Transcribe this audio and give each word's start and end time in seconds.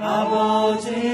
아버지 0.00 1.07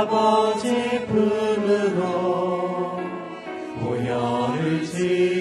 아버지 0.00 1.04
품으로 1.08 2.00
보혈을 3.80 4.86
지 4.86 5.39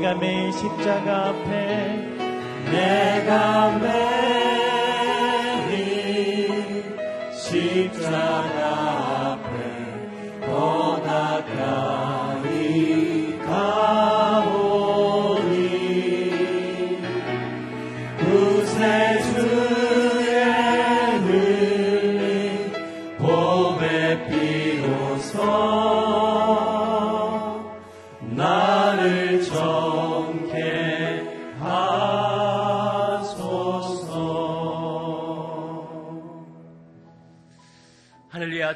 내가 0.00 0.14
매일 0.14 0.50
십자가 0.52 1.28
앞에 1.28 1.96
내가 2.70 3.78
매일 3.78 3.99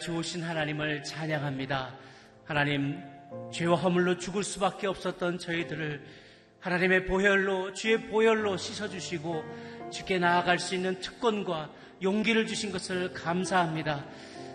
좋으신 0.04 0.42
하나님을 0.42 1.02
찬양합니다. 1.02 1.94
하나님 2.44 3.02
죄와 3.50 3.74
허물로 3.76 4.18
죽을 4.18 4.44
수밖에 4.44 4.86
없었던 4.86 5.38
저희들을 5.38 6.04
하나님의 6.60 7.06
보혈로 7.06 7.72
주의 7.72 7.98
보혈로 8.08 8.58
씻어주시고 8.58 9.90
주께 9.90 10.18
나아갈 10.18 10.58
수 10.58 10.74
있는 10.74 11.00
특권과 11.00 11.70
용기를 12.02 12.46
주신 12.46 12.70
것을 12.70 13.14
감사합니다. 13.14 14.04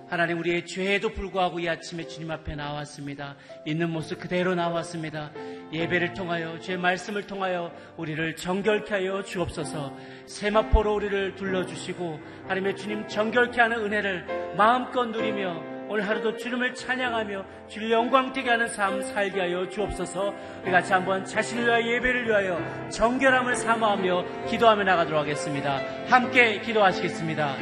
하나님 0.09 0.39
우리의 0.39 0.65
죄에도 0.65 1.09
불구하고 1.09 1.59
이 1.59 1.69
아침에 1.69 2.07
주님 2.07 2.31
앞에 2.31 2.55
나왔습니다. 2.55 3.35
있는 3.65 3.91
모습 3.91 4.19
그대로 4.19 4.55
나왔습니다. 4.55 5.31
예배를 5.71 6.13
통하여 6.13 6.59
주의 6.59 6.79
말씀을 6.79 7.27
통하여 7.27 7.71
우리를 7.95 8.35
정결케 8.35 8.91
하여 8.91 9.23
주옵소서. 9.23 9.95
세마포로 10.25 10.95
우리를 10.95 11.35
둘러주시고 11.35 12.19
하나님의 12.43 12.75
주님 12.75 13.07
정결케 13.07 13.61
하는 13.61 13.85
은혜를 13.85 14.55
마음껏 14.57 15.05
누리며 15.05 15.77
오늘 15.89 16.07
하루도 16.07 16.37
주님을 16.37 16.73
찬양하며 16.73 17.67
주를 17.67 17.91
영광되게 17.91 18.49
하는 18.49 18.67
삶 18.67 19.03
살게 19.03 19.39
하여 19.39 19.69
주옵소서. 19.69 20.33
우리 20.63 20.71
같이 20.71 20.91
한번 20.91 21.23
자신을 21.23 21.65
위하여 21.65 21.85
예배를 21.85 22.27
위하여 22.27 22.89
정결함을 22.89 23.55
사모하며 23.55 24.45
기도하며 24.47 24.83
나가도록 24.85 25.21
하겠습니다. 25.21 25.79
함께 26.07 26.61
기도하시겠습니다. 26.61 27.55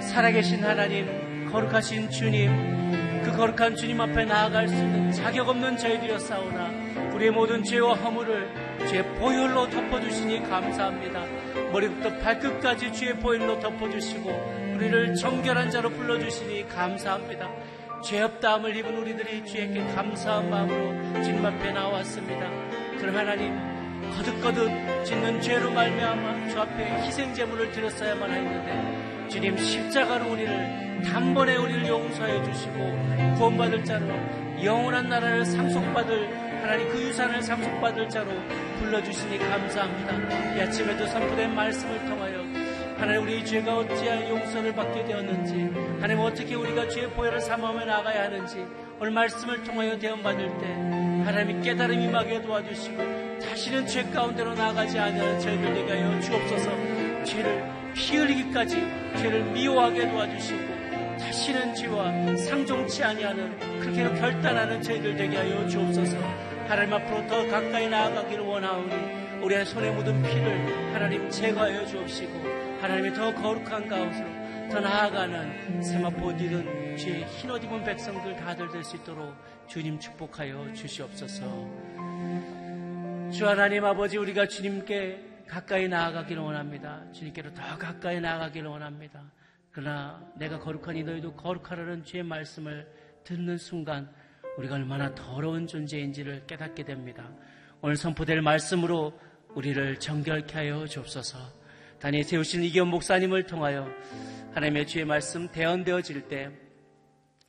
살아계신 0.00 0.64
하나님, 0.64 1.23
거룩하신 1.54 2.10
주님, 2.10 3.22
그 3.22 3.30
거룩한 3.30 3.76
주님 3.76 4.00
앞에 4.00 4.24
나아갈 4.24 4.66
수 4.66 4.74
있는 4.74 5.12
자격 5.12 5.48
없는 5.48 5.76
저희들이었사오나 5.76 7.12
우리의 7.14 7.30
모든 7.30 7.62
죄와 7.62 7.94
허물을 7.94 8.48
주의 8.88 9.04
보혈로 9.14 9.70
덮어주시니 9.70 10.50
감사합니다. 10.50 11.24
머리부터 11.70 12.18
발끝까지 12.18 12.92
주의 12.92 13.14
보혈로 13.14 13.60
덮어주시고 13.60 14.30
우리를 14.74 15.14
정결한 15.14 15.70
자로 15.70 15.90
불러주시니 15.90 16.68
감사합니다. 16.70 17.48
죄 18.02 18.22
없다함을 18.22 18.74
입은 18.76 18.96
우리들이 18.96 19.46
주에게 19.46 19.84
감사한 19.94 20.50
마음으로 20.50 21.22
주님 21.22 21.46
앞에 21.46 21.70
나왔습니다. 21.70 22.50
그럼 22.98 23.14
하나님 23.14 23.56
거듭거듭 24.10 25.04
짓는 25.04 25.40
죄로 25.40 25.70
말미암아 25.70 26.48
주 26.48 26.60
앞에 26.60 27.06
희생 27.06 27.32
제물을 27.32 27.70
드렸어야만 27.70 28.28
했는데 28.28 29.03
주님 29.34 29.56
십자가로 29.56 30.30
우리를 30.30 31.02
단번에 31.02 31.56
우리를 31.56 31.88
용서해 31.88 32.44
주시고 32.44 33.34
구원받을 33.36 33.84
자로 33.84 34.06
영원한 34.62 35.08
나라를 35.08 35.44
상속받을 35.44 36.62
하나님 36.62 36.88
그 36.90 37.02
유산을 37.02 37.42
상속받을 37.42 38.08
자로 38.08 38.30
불러주시니 38.78 39.38
감사합니다. 39.38 40.54
이 40.54 40.60
아침에도 40.60 41.04
선포된 41.08 41.52
말씀을 41.52 42.04
통하여 42.06 42.44
하나님 42.96 43.24
우리 43.24 43.44
죄가 43.44 43.78
어찌하여 43.78 44.30
용서를 44.30 44.72
받게 44.72 45.04
되었는지 45.04 45.98
하나님 46.00 46.20
어떻게 46.20 46.54
우리가 46.54 46.88
죄의 46.88 47.10
보혈을 47.10 47.40
삼아며 47.40 47.86
나가야 47.86 48.26
하는지 48.26 48.64
오늘 49.00 49.10
말씀을 49.10 49.64
통하여 49.64 49.98
대언받을 49.98 50.58
때 50.58 50.66
하나님이 51.24 51.60
깨달음 51.60 52.00
임하게 52.00 52.40
도와주시고 52.40 53.40
다시는 53.40 53.84
죄 53.88 54.04
가운데로 54.04 54.54
나가지 54.54 54.96
않는 54.96 55.40
저희들 55.40 55.76
에게 55.76 55.92
하여 55.92 56.20
주옵소서 56.20 57.24
죄를 57.24 57.83
피 57.94 58.16
흘리기까지 58.16 58.76
죄를 59.16 59.44
미워하게 59.52 60.08
도와주시고 60.10 60.74
다시는 61.18 61.74
죄와 61.74 62.36
상종치 62.36 63.02
아니하는 63.04 63.58
그렇게 63.80 64.02
결단하는 64.20 64.82
저희들 64.82 65.16
되게 65.16 65.36
하여 65.36 65.66
주옵소서. 65.68 66.16
하나님 66.68 66.94
앞으로 66.94 67.26
더 67.26 67.46
가까이 67.46 67.88
나아가기를 67.88 68.44
원하오니 68.44 69.42
우리의 69.42 69.64
손에 69.66 69.90
묻은 69.90 70.22
피를 70.22 70.94
하나님 70.94 71.30
제거하여 71.30 71.86
주옵시고 71.86 72.32
하나님의 72.80 73.14
더 73.14 73.34
거룩한 73.34 73.88
가운데로 73.88 74.34
더 74.70 74.80
나아가는 74.80 75.82
세마포 75.82 76.32
잃은 76.32 76.96
죄의 76.96 77.24
흰 77.26 77.50
옷 77.50 77.62
입은 77.62 77.84
백성들 77.84 78.36
다들 78.36 78.70
될 78.70 78.82
수 78.82 78.96
있도록 78.96 79.34
주님 79.68 79.98
축복하여 79.98 80.72
주시옵소서. 80.74 81.44
주 83.30 83.46
하나님 83.48 83.84
아버지 83.84 84.16
우리가 84.16 84.46
주님께 84.46 85.33
가까이 85.46 85.88
나아가기를 85.88 86.42
원합니다 86.42 87.04
주님께로 87.12 87.54
더 87.54 87.78
가까이 87.78 88.20
나아가기를 88.20 88.68
원합니다 88.68 89.22
그러나 89.74 90.24
내가 90.36 90.60
거룩하니 90.60 91.02
너희도 91.02 91.34
거룩하라는 91.34 92.04
주의 92.04 92.22
말씀을 92.22 92.86
듣는 93.24 93.58
순간 93.58 94.08
우리가 94.56 94.76
얼마나 94.76 95.12
더러운 95.16 95.66
존재인지를 95.66 96.46
깨닫게 96.46 96.84
됩니다. 96.84 97.28
오늘 97.80 97.96
선포될 97.96 98.40
말씀으로 98.40 99.18
우리를 99.48 99.98
정결케 99.98 100.54
하여 100.54 100.86
주옵소서. 100.86 101.38
단위 101.98 102.22
세우신 102.22 102.62
이기현 102.62 102.86
목사님을 102.86 103.46
통하여 103.46 103.90
하나님의 104.52 104.86
주의 104.86 105.04
말씀 105.04 105.48
대언되어질 105.48 106.28
때 106.28 106.50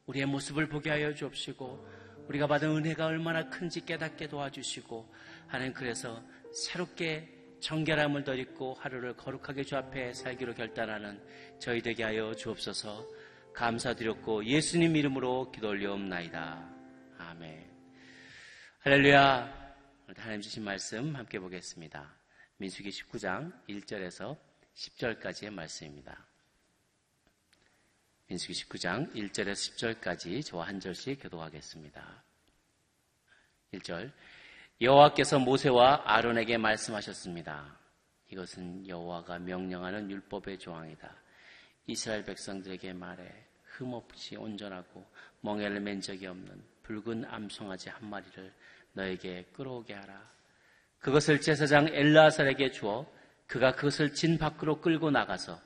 우리의 0.08 0.26
모습을 0.26 0.68
보게 0.68 0.90
하여 0.90 1.14
주옵시고 1.14 1.88
우리가 2.28 2.48
받은 2.48 2.70
은혜가 2.70 3.06
얼마나 3.06 3.50
큰지 3.50 3.86
깨닫게 3.86 4.28
도와주시고 4.28 5.14
하나님 5.46 5.74
그래서 5.74 6.24
새롭게 6.54 7.35
정결함을 7.66 8.24
덧입고 8.24 8.76
하루를 8.76 9.18
거룩하게 9.18 9.64
주 9.64 9.76
앞에 9.76 10.14
살기로 10.14 10.54
결단하는 10.54 11.20
저희 11.58 11.82
되게 11.82 12.04
하여 12.04 12.36
주옵소서 12.36 13.10
감사드렸고 13.56 14.46
예수님 14.46 14.96
이름으로 14.96 15.52
기도 15.52 15.70
올려옵나이다. 15.70 16.70
아멘. 17.18 17.68
할렐루야. 18.82 19.76
하나님 20.16 20.42
주신 20.42 20.64
말씀 20.64 21.16
함께 21.16 21.40
보겠습니다. 21.40 22.16
민수기 22.58 22.90
19장 22.90 23.52
1절에서 23.68 24.38
10절까지의 24.76 25.50
말씀입니다. 25.50 26.24
민수기 28.28 28.54
19장 28.54 29.12
1절에서 29.16 30.00
10절까지 30.00 30.46
저와 30.46 30.68
한 30.68 30.80
절씩 30.80 31.20
교도하겠습니다. 31.24 32.24
1절 33.74 34.12
여호와께서 34.82 35.40
모세와 35.40 36.02
아론에게 36.06 36.58
말씀하셨습니다. 36.58 37.78
이것은 38.30 38.86
여호와가 38.88 39.40
명령하는 39.40 40.12
율법의 40.12 40.60
조항이다. 40.60 41.16
이스라엘 41.88 42.26
백성들에게 42.26 42.92
말해 42.94 43.32
흠없이 43.64 44.36
온전하고 44.36 45.06
멍에를 45.42 45.80
맨 45.80 46.02
적이 46.02 46.28
없는 46.28 46.62
붉은 46.84 47.26
암송아지 47.26 47.90
한 47.90 48.10
마리를 48.10 48.54
너에게 48.94 49.46
끌어오게 49.54 49.94
하라. 49.94 50.30
그것을 51.00 51.40
제사장 51.40 51.88
엘라살에게 51.88 52.72
주어 52.72 53.06
그가 53.48 53.74
그것을 53.74 54.14
진 54.14 54.38
밖으로 54.38 54.82
끌고 54.82 55.10
나가서 55.12 55.60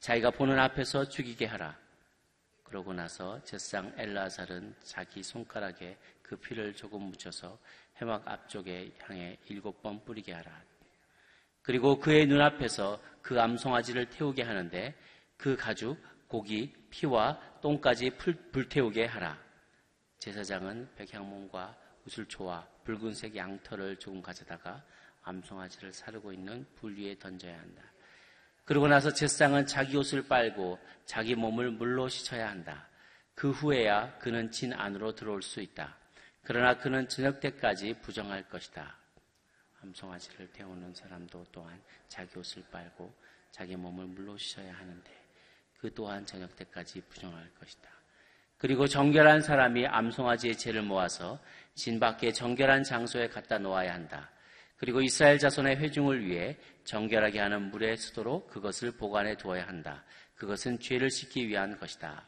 자기가 0.00 0.30
보는 0.30 0.58
앞에서 0.58 1.08
죽이게 1.08 1.46
하라. 1.46 1.78
그러고 2.64 2.92
나서 2.92 3.42
제사장 3.44 3.92
엘라살은 3.96 4.74
자기 4.82 5.22
손가락에 5.22 5.96
그 6.26 6.36
피를 6.36 6.74
조금 6.74 7.02
묻혀서 7.02 7.58
해막 8.00 8.26
앞쪽에 8.26 8.92
향해 9.00 9.38
일곱 9.46 9.80
번 9.80 10.04
뿌리게 10.04 10.32
하라. 10.32 10.62
그리고 11.62 11.98
그의 11.98 12.26
눈앞에서 12.26 13.00
그 13.22 13.40
암송아지를 13.40 14.10
태우게 14.10 14.42
하는데 14.42 14.94
그 15.36 15.56
가죽, 15.56 15.96
고기, 16.28 16.72
피와 16.90 17.60
똥까지 17.60 18.10
불 18.18 18.68
태우게 18.68 19.06
하라. 19.06 19.38
제사장은 20.18 20.88
백향몽과 20.96 21.76
우슬초와 22.06 22.66
붉은색 22.84 23.36
양털을 23.36 23.96
조금 23.98 24.20
가져다가 24.20 24.84
암송아지를 25.22 25.92
사르고 25.92 26.32
있는 26.32 26.66
불 26.76 26.96
위에 26.96 27.18
던져야 27.18 27.58
한다. 27.58 27.82
그러고 28.64 28.88
나서 28.88 29.12
제사장은 29.12 29.66
자기 29.66 29.96
옷을 29.96 30.26
빨고 30.26 30.78
자기 31.04 31.36
몸을 31.36 31.70
물로 31.70 32.08
씻어야 32.08 32.48
한다. 32.48 32.88
그 33.34 33.50
후에야 33.50 34.18
그는 34.18 34.50
진 34.50 34.72
안으로 34.72 35.14
들어올 35.14 35.42
수 35.42 35.60
있다. 35.60 35.96
그러나 36.46 36.78
그는 36.78 37.08
저녁 37.08 37.40
때까지 37.40 37.94
부정할 38.02 38.48
것이다. 38.48 38.96
암송아지를 39.82 40.52
태우는 40.52 40.94
사람도 40.94 41.44
또한 41.50 41.82
자기 42.06 42.38
옷을 42.38 42.62
빨고 42.70 43.12
자기 43.50 43.74
몸을 43.74 44.06
물로 44.06 44.38
씻어야 44.38 44.72
하는데 44.72 45.10
그 45.80 45.92
또한 45.92 46.24
저녁 46.24 46.54
때까지 46.54 47.00
부정할 47.08 47.52
것이다. 47.58 47.90
그리고 48.58 48.86
정결한 48.86 49.40
사람이 49.42 49.88
암송아지의 49.88 50.56
죄를 50.56 50.82
모아서 50.82 51.40
진 51.74 51.98
밖에 51.98 52.32
정결한 52.32 52.84
장소에 52.84 53.28
갖다 53.28 53.58
놓아야 53.58 53.92
한다. 53.92 54.30
그리고 54.76 55.00
이스라엘 55.02 55.40
자손의 55.40 55.78
회중을 55.78 56.24
위해 56.24 56.56
정결하게 56.84 57.40
하는 57.40 57.70
물의 57.72 57.96
수도로 57.96 58.46
그것을 58.46 58.92
보관해 58.92 59.36
두어야 59.36 59.66
한다. 59.66 60.04
그것은 60.36 60.78
죄를 60.78 61.10
씻기 61.10 61.48
위한 61.48 61.76
것이다. 61.76 62.24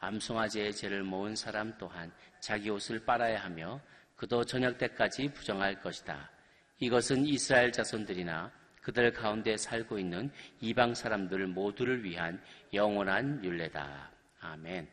암송아지의 0.00 0.74
죄를 0.74 1.02
모은 1.02 1.36
사람 1.36 1.76
또한 1.78 2.10
자기 2.40 2.70
옷을 2.70 3.04
빨아야 3.04 3.42
하며 3.44 3.80
그도 4.16 4.44
저녁 4.44 4.76
때까지 4.78 5.32
부정할 5.32 5.80
것이다. 5.80 6.30
이것은 6.78 7.26
이스라엘 7.26 7.70
자손들이나 7.70 8.50
그들 8.82 9.12
가운데 9.12 9.56
살고 9.56 9.98
있는 9.98 10.30
이방 10.60 10.94
사람들 10.94 11.46
모두를 11.46 12.02
위한 12.02 12.42
영원한 12.72 13.44
윤례다. 13.44 14.10
아멘. 14.40 14.88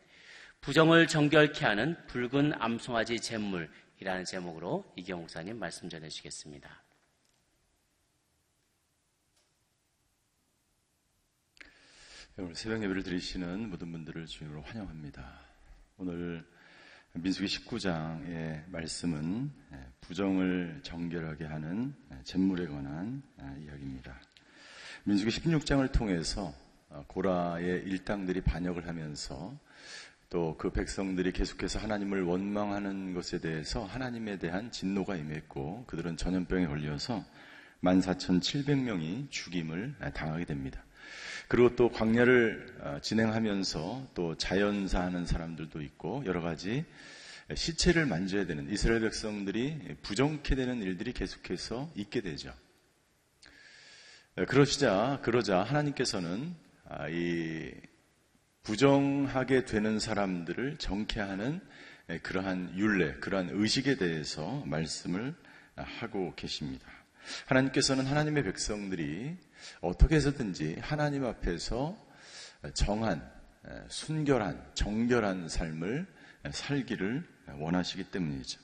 부정을 0.62 1.08
정결케 1.08 1.66
하는 1.66 1.96
붉은 2.08 2.54
암송아지 2.62 3.22
잿물이라는 3.22 4.26
제목으로 4.26 4.84
이경 4.98 5.22
목사님 5.22 5.58
말씀 5.58 5.88
전해 5.88 6.10
주시겠습니다. 6.10 6.87
오늘 12.40 12.54
새벽 12.54 12.84
예배를 12.84 13.02
드리시는 13.02 13.68
모든 13.68 13.92
분들을 13.92 14.28
주님으로 14.28 14.62
환영합니다. 14.62 15.28
오늘 15.98 16.46
민수기 17.14 17.48
19장의 17.48 18.70
말씀은 18.70 19.52
부정을 20.02 20.82
정결하게 20.84 21.46
하는 21.46 21.96
잿물에 22.26 22.68
관한 22.68 23.24
이야기입니다. 23.60 24.22
민수기 25.06 25.32
16장을 25.32 25.92
통해서 25.92 26.54
고라의 27.08 27.82
일당들이 27.86 28.42
반역을 28.42 28.88
하면서 28.88 29.58
또 30.30 30.56
그 30.60 30.72
백성들이 30.72 31.32
계속해서 31.32 31.80
하나님을 31.80 32.22
원망하는 32.22 33.16
것에 33.16 33.40
대해서 33.40 33.84
하나님에 33.84 34.38
대한 34.38 34.70
진노가 34.72 35.16
임했고 35.16 35.86
그들은 35.88 36.18
전염병에 36.18 36.68
걸려서 36.68 37.26
14,700명이 37.82 39.32
죽임을 39.32 39.96
당하게 40.14 40.46
됩니다. 40.46 40.84
그리고 41.48 41.76
또 41.76 41.90
광야를 41.90 42.78
어, 42.82 43.00
진행하면서 43.02 44.10
또 44.14 44.36
자연사 44.36 45.02
하는 45.02 45.26
사람들도 45.26 45.82
있고 45.82 46.24
여러 46.26 46.42
가지 46.42 46.86
시체를 47.54 48.06
만져야 48.06 48.46
되는 48.46 48.70
이스라엘 48.70 49.00
백성들이 49.02 49.96
부정케 50.02 50.56
되는 50.56 50.82
일들이 50.82 51.14
계속해서 51.14 51.90
있게 51.96 52.22
되죠. 52.22 52.54
그러시자 54.48 55.20
그러자 55.24 55.64
하나님께서는 55.64 56.54
아, 56.90 57.08
이 57.10 57.72
부정하게 58.64 59.64
되는 59.66 59.98
사람들을 59.98 60.78
정케하는 60.78 61.62
그러한 62.22 62.78
윤례, 62.78 63.16
그러한 63.16 63.50
의식에 63.52 63.96
대해서 63.96 64.62
말씀을 64.66 65.34
하고 65.76 66.34
계십니다. 66.36 66.86
하나님께서는 67.48 68.06
하나님의 68.06 68.44
백성들이 68.44 69.38
어떻게 69.82 70.16
해서든지 70.16 70.78
하나님 70.82 71.26
앞에서 71.26 71.98
정한, 72.74 73.30
순결한, 73.90 74.72
정결한 74.74 75.50
삶을 75.50 76.08
살기를 76.52 77.28
원하시기 77.60 78.06
때문이죠. 78.06 78.60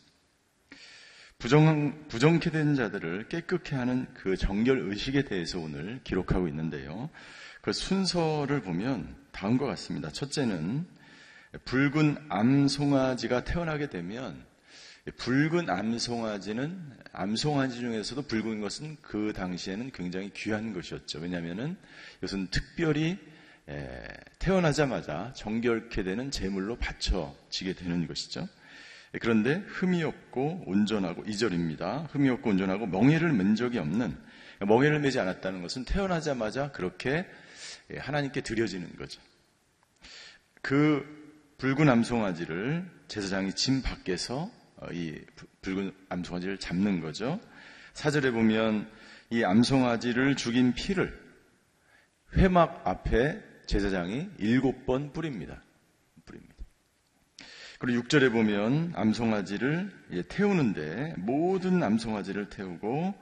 부정, 1.38 2.08
부정케 2.08 2.51
된 2.51 2.75
자들을 2.75 3.27
깨끗게 3.27 3.75
하는 3.75 4.08
그 4.13 4.38
정결 4.38 4.79
의식에 4.79 5.25
대해서 5.25 5.60
오늘 5.60 6.00
기록하고 6.03 6.48
있는데요. 6.48 7.10
그 7.62 7.74
순서를 7.74 8.62
보면 8.62 9.15
다음과 9.32 9.65
같습니다. 9.65 10.10
첫째는 10.10 10.86
붉은 11.65 12.17
암송아지가 12.29 13.43
태어나게 13.43 13.89
되면 13.89 14.46
붉은 15.12 15.69
암송아지는 15.69 16.79
암송아지 17.12 17.79
중에서도 17.79 18.22
붉은 18.22 18.62
것은 18.62 18.98
그 19.01 19.33
당시에는 19.36 19.91
굉장히 19.91 20.31
귀한 20.33 20.74
것이었죠. 20.74 21.19
왜냐하면은 21.19 21.75
이것은 22.19 22.48
특별히 22.48 23.17
태어나자마자 24.39 25.33
정결케 25.36 26.03
되는 26.03 26.31
제물로 26.31 26.77
바쳐지게 26.77 27.74
되는 27.74 28.07
것이죠. 28.07 28.48
그런데 29.22 29.63
흠이 29.67 30.03
없고 30.03 30.63
온전하고 30.65 31.24
이절입니다. 31.25 32.10
흠이 32.12 32.29
없고 32.29 32.50
온전하고 32.51 32.88
멍해를 32.88 33.31
맨 33.33 33.55
적이 33.55 33.79
없는 33.79 34.17
멍해를 34.62 35.01
매지 35.01 35.19
않았다는 35.19 35.62
것은 35.62 35.83
태어나자마자 35.83 36.72
그렇게 36.72 37.25
하나님께 37.95 38.41
드려지는 38.41 38.95
거죠. 38.95 39.22
그 40.62 41.05
붉은 41.57 41.89
암송아지를 41.89 42.89
제사장이 43.10 43.53
짐 43.53 43.81
밖에서 43.81 44.43
어, 44.45 44.62
이 44.92 45.20
붉은 45.62 45.94
암송아지를 46.10 46.58
잡는 46.58 47.00
거죠. 47.00 47.40
사절에 47.94 48.32
보면 48.32 48.90
이 49.30 49.44
암송아지를 49.44 50.36
죽인 50.36 50.74
피를 50.74 51.20
회막 52.36 52.82
앞에 52.86 53.42
제사장이 53.66 54.30
일곱 54.40 54.86
번 54.86 55.13
뿌립니다. 55.13 55.62
뿌립니다. 56.25 56.56
그리고 57.80 58.04
6절에 58.04 58.32
보면 58.32 58.94
암송아지를 58.96 60.25
태우는데 60.30 61.16
모든 61.18 61.84
암송아지를 61.84 62.50
태우고 62.50 63.13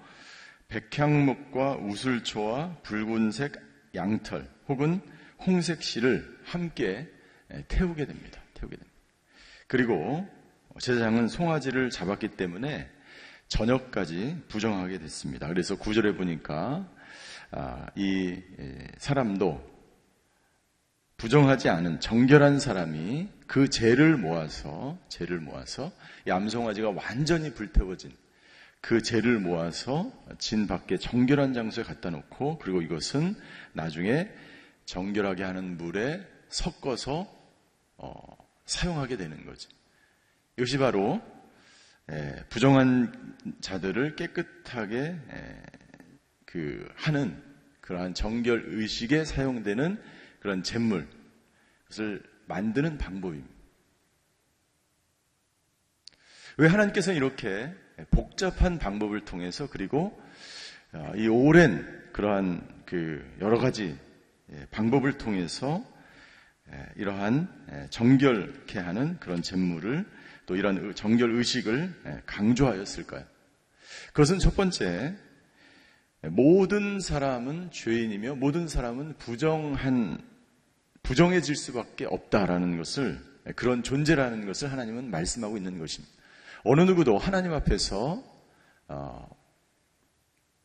백향목과 0.67 1.77
우슬초와 1.77 2.77
붉은색 2.83 3.59
양털 3.93 4.47
혹은 4.69 5.01
홍색 5.45 5.83
실을 5.83 6.39
함께 6.43 7.09
태우게 7.67 8.05
됩니다. 8.05 8.41
태우게 8.53 8.77
됩니다. 8.77 8.91
그리고 9.67 10.27
제사장은 10.81 11.27
송아지를 11.27 11.91
잡았기 11.91 12.29
때문에 12.29 12.89
저녁까지 13.47 14.43
부정하게 14.47 14.97
됐습니다. 14.97 15.47
그래서 15.47 15.77
구절에 15.77 16.15
보니까 16.15 16.89
아, 17.51 17.85
이 17.95 18.41
사람도 18.97 19.69
부정하지 21.17 21.69
않은 21.69 21.99
정결한 21.99 22.59
사람이 22.59 23.29
그 23.45 23.69
죄를 23.69 24.17
모아서 24.17 24.97
죄를 25.07 25.39
모아서 25.39 25.91
이 26.27 26.31
암송아지가 26.31 26.89
완전히 26.89 27.53
불태워진 27.53 28.11
그 28.79 29.03
죄를 29.03 29.39
모아서 29.39 30.11
진 30.39 30.65
밖에 30.65 30.97
정결한 30.97 31.53
장소에 31.53 31.83
갖다 31.83 32.09
놓고 32.09 32.57
그리고 32.57 32.81
이것은 32.81 33.35
나중에 33.73 34.31
정결하게 34.85 35.43
하는 35.43 35.77
물에 35.77 36.25
섞어서 36.49 37.31
어, 37.97 38.37
사용하게 38.65 39.17
되는 39.17 39.45
거죠. 39.45 39.69
이것이 40.57 40.77
바로 40.77 41.21
에, 42.09 42.43
부정한 42.49 43.35
자들을 43.61 44.15
깨끗하게 44.15 44.97
에, 44.97 45.63
그 46.45 46.87
하는 46.95 47.41
그러한 47.79 48.13
정결 48.13 48.65
의식에 48.67 49.25
사용되는 49.25 50.01
그런 50.39 50.63
잿물, 50.63 51.07
그것을 51.83 52.23
만드는 52.47 52.97
방법입니다. 52.97 53.53
왜 56.57 56.67
하나님께서는 56.67 57.15
이렇게 57.15 57.73
복잡한 58.11 58.77
방법을 58.77 59.25
통해서 59.25 59.67
그리고 59.69 60.21
어, 60.93 61.13
이 61.15 61.27
오랜 61.27 62.09
그러한 62.11 62.83
그 62.85 63.25
여러 63.39 63.57
가지 63.57 63.97
예, 64.51 64.67
방법을 64.71 65.17
통해서 65.17 65.83
예, 66.71 66.85
이러한 66.97 67.67
예, 67.71 67.87
정결케 67.89 68.79
하는 68.79 69.17
그런 69.19 69.41
잿물을 69.41 70.05
또 70.51 70.57
이러한 70.57 70.93
정결 70.95 71.31
의식을 71.31 72.23
강조하였을까요? 72.25 73.23
그것은 74.07 74.37
첫 74.37 74.53
번째 74.57 75.15
모든 76.23 76.99
사람은 76.99 77.71
죄인이며 77.71 78.35
모든 78.35 78.67
사람은 78.67 79.17
부정한 79.17 80.21
부정해질 81.03 81.55
수밖에 81.55 82.03
없다라는 82.03 82.75
것을 82.75 83.17
그런 83.55 83.81
존재라는 83.81 84.45
것을 84.45 84.69
하나님은 84.73 85.09
말씀하고 85.09 85.55
있는 85.55 85.79
것입니다. 85.79 86.13
어느 86.65 86.81
누구도 86.81 87.17
하나님 87.17 87.53
앞에서 87.53 88.21
어, 88.89 89.29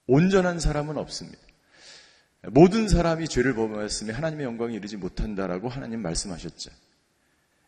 온전한 0.09 0.59
사람은 0.59 0.99
없습니다. 0.99 1.39
모든 2.51 2.89
사람이 2.89 3.29
죄를 3.29 3.55
범하였으며 3.55 4.15
하나님의 4.15 4.47
영광에 4.47 4.75
이르지 4.75 4.97
못한다라고 4.97 5.69
하나님 5.69 6.03
말씀하셨죠. 6.03 6.73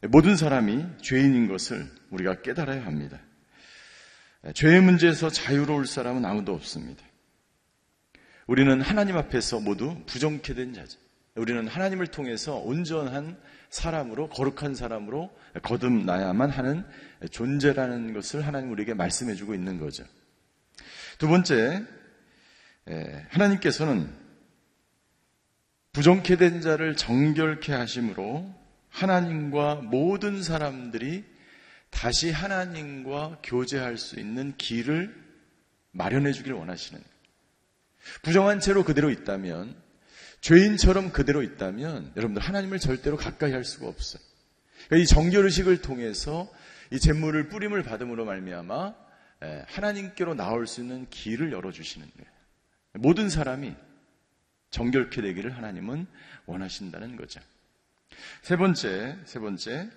모든 0.03 0.37
사람이 0.37 0.85
죄인인 1.03 1.49
것을 1.49 1.89
우리가 2.11 2.43
깨달아야 2.43 2.87
합니다. 2.87 3.19
죄의 4.55 4.81
문제에서 4.81 5.29
자유로울 5.29 5.87
사람은 5.87 6.25
아무도 6.25 6.55
없습니다. 6.55 7.05
우리는 8.47 8.81
하나님 8.81 9.17
앞에서 9.17 9.59
모두 9.61 10.05
부정케 10.07 10.55
된 10.55 10.73
자죠. 10.73 10.99
우리는 11.35 11.67
하나님을 11.67 12.07
통해서 12.07 12.57
온전한 12.57 13.37
사람으로 13.71 14.29
거룩한 14.29 14.75
사람으로 14.75 15.31
거듭나야만 15.63 16.51
하는 16.51 16.85
존재라는 17.31 18.15
것을 18.15 18.47
하나님 18.47 18.71
우리에게 18.73 18.95
말씀해 18.95 19.35
주고 19.35 19.55
있는 19.55 19.79
거죠. 19.79 20.05
두 21.19 21.29
번째, 21.29 21.85
하나님께서는 23.31 24.09
부정케 25.93 26.37
된 26.37 26.61
자를 26.61 26.97
정결케 26.97 27.73
하심으로 27.73 28.58
하나님과 28.99 29.77
모든 29.77 30.43
사람들이 30.43 31.25
다시 31.91 32.31
하나님과 32.31 33.41
교제할 33.43 33.97
수 33.97 34.19
있는 34.19 34.57
길을 34.57 35.15
마련해 35.93 36.33
주길 36.33 36.53
원하시는 36.53 37.01
부정한 38.23 38.61
채로 38.61 38.85
그대로 38.85 39.11
있다면 39.11 39.75
죄인처럼 40.41 41.13
그대로 41.13 41.43
있다면 41.43 42.13
여러분들 42.17 42.43
하나님을 42.43 42.79
절대로 42.79 43.17
가까이 43.17 43.53
할 43.53 43.65
수가 43.65 43.87
없어요. 43.89 44.23
그러니까 44.87 45.03
이 45.03 45.07
정결 45.07 45.45
의식을 45.45 45.81
통해서 45.83 46.49
이 46.93 46.99
재물을 46.99 47.49
뿌림을 47.49 47.83
받음으로 47.83 48.25
말미암아 48.25 48.95
하나님께로 49.67 50.35
나올 50.35 50.67
수 50.67 50.81
있는 50.81 51.09
길을 51.11 51.53
열어 51.53 51.71
주시는 51.71 52.07
거예요. 52.17 52.31
모든 52.95 53.29
사람이 53.29 53.75
정결케 54.71 55.23
되기를 55.23 55.57
하나님은 55.57 56.07
원하신다는 56.47 57.17
거죠. 57.17 57.41
세 58.43 58.57
번째, 58.57 59.19
세 59.25 59.39
번째, 59.39 59.91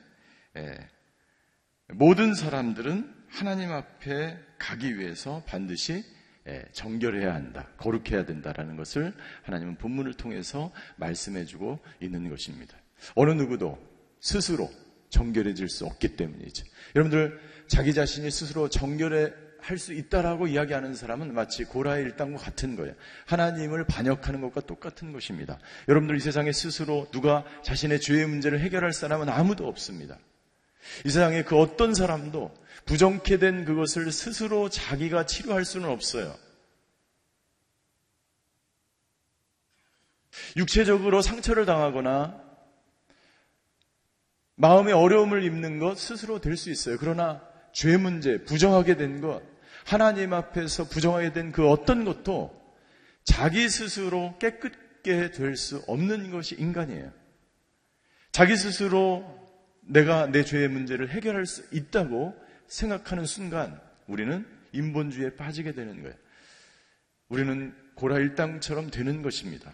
모든 1.93 2.33
사람들은 2.33 3.21
하나님 3.29 3.71
앞에 3.71 4.37
가기 4.59 4.97
위해서 4.97 5.43
반드시 5.47 6.03
예, 6.47 6.65
정결해야 6.73 7.33
한다. 7.33 7.67
거룩해야 7.77 8.25
된다라는 8.25 8.75
것을 8.75 9.13
하나님은 9.43 9.75
본문을 9.75 10.15
통해서 10.15 10.71
말씀해 10.97 11.45
주고 11.45 11.79
있는 12.01 12.29
것입니다. 12.29 12.75
어느 13.13 13.31
누구도 13.31 13.77
스스로 14.19 14.69
정결해질 15.09 15.69
수 15.69 15.85
없기 15.85 16.15
때문이죠. 16.15 16.65
여러분들 16.95 17.39
자기 17.67 17.93
자신이 17.93 18.31
스스로 18.31 18.69
정결해 18.69 19.31
할 19.61 19.77
수 19.77 19.93
있다라고 19.93 20.47
이야기하는 20.47 20.95
사람은 20.95 21.33
마치 21.33 21.63
고라의 21.63 22.03
일당과 22.03 22.37
같은 22.37 22.75
거예요. 22.75 22.93
하나님을 23.25 23.85
반역하는 23.85 24.41
것과 24.41 24.61
똑같은 24.61 25.11
것입니다. 25.13 25.59
여러분들 25.87 26.17
이 26.17 26.19
세상에 26.19 26.51
스스로 26.51 27.07
누가 27.11 27.45
자신의 27.63 28.01
죄의 28.01 28.27
문제를 28.27 28.59
해결할 28.59 28.91
사람은 28.93 29.29
아무도 29.29 29.67
없습니다. 29.67 30.17
이 31.05 31.09
세상에 31.09 31.43
그 31.43 31.57
어떤 31.57 31.93
사람도 31.93 32.53
부정케 32.85 33.37
된 33.37 33.65
그것을 33.65 34.11
스스로 34.11 34.69
자기가 34.69 35.25
치료할 35.25 35.63
수는 35.63 35.89
없어요. 35.89 36.35
육체적으로 40.57 41.21
상처를 41.21 41.65
당하거나 41.65 42.41
마음의 44.55 44.93
어려움을 44.93 45.43
입는 45.43 45.79
것 45.79 45.97
스스로 45.97 46.39
될 46.39 46.57
수 46.57 46.69
있어요. 46.69 46.97
그러나 46.99 47.41
죄 47.73 47.97
문제, 47.97 48.43
부정하게 48.43 48.97
된 48.97 49.21
것, 49.21 49.41
하나님 49.85 50.33
앞에서 50.33 50.85
부정하게 50.85 51.33
된 51.33 51.51
그 51.51 51.67
어떤 51.69 52.05
것도 52.05 52.59
자기 53.23 53.69
스스로 53.69 54.37
깨끗게 54.39 55.31
될 55.31 55.55
수 55.55 55.83
없는 55.87 56.31
것이 56.31 56.55
인간이에요. 56.55 57.11
자기 58.31 58.55
스스로 58.55 59.39
내가 59.81 60.27
내 60.27 60.43
죄의 60.43 60.69
문제를 60.69 61.09
해결할 61.09 61.45
수 61.45 61.63
있다고 61.71 62.35
생각하는 62.67 63.25
순간 63.25 63.79
우리는 64.07 64.45
인본주의에 64.71 65.35
빠지게 65.35 65.73
되는 65.73 66.01
거예요. 66.01 66.15
우리는 67.27 67.75
고라 67.95 68.17
일당처럼 68.19 68.89
되는 68.89 69.21
것입니다. 69.21 69.73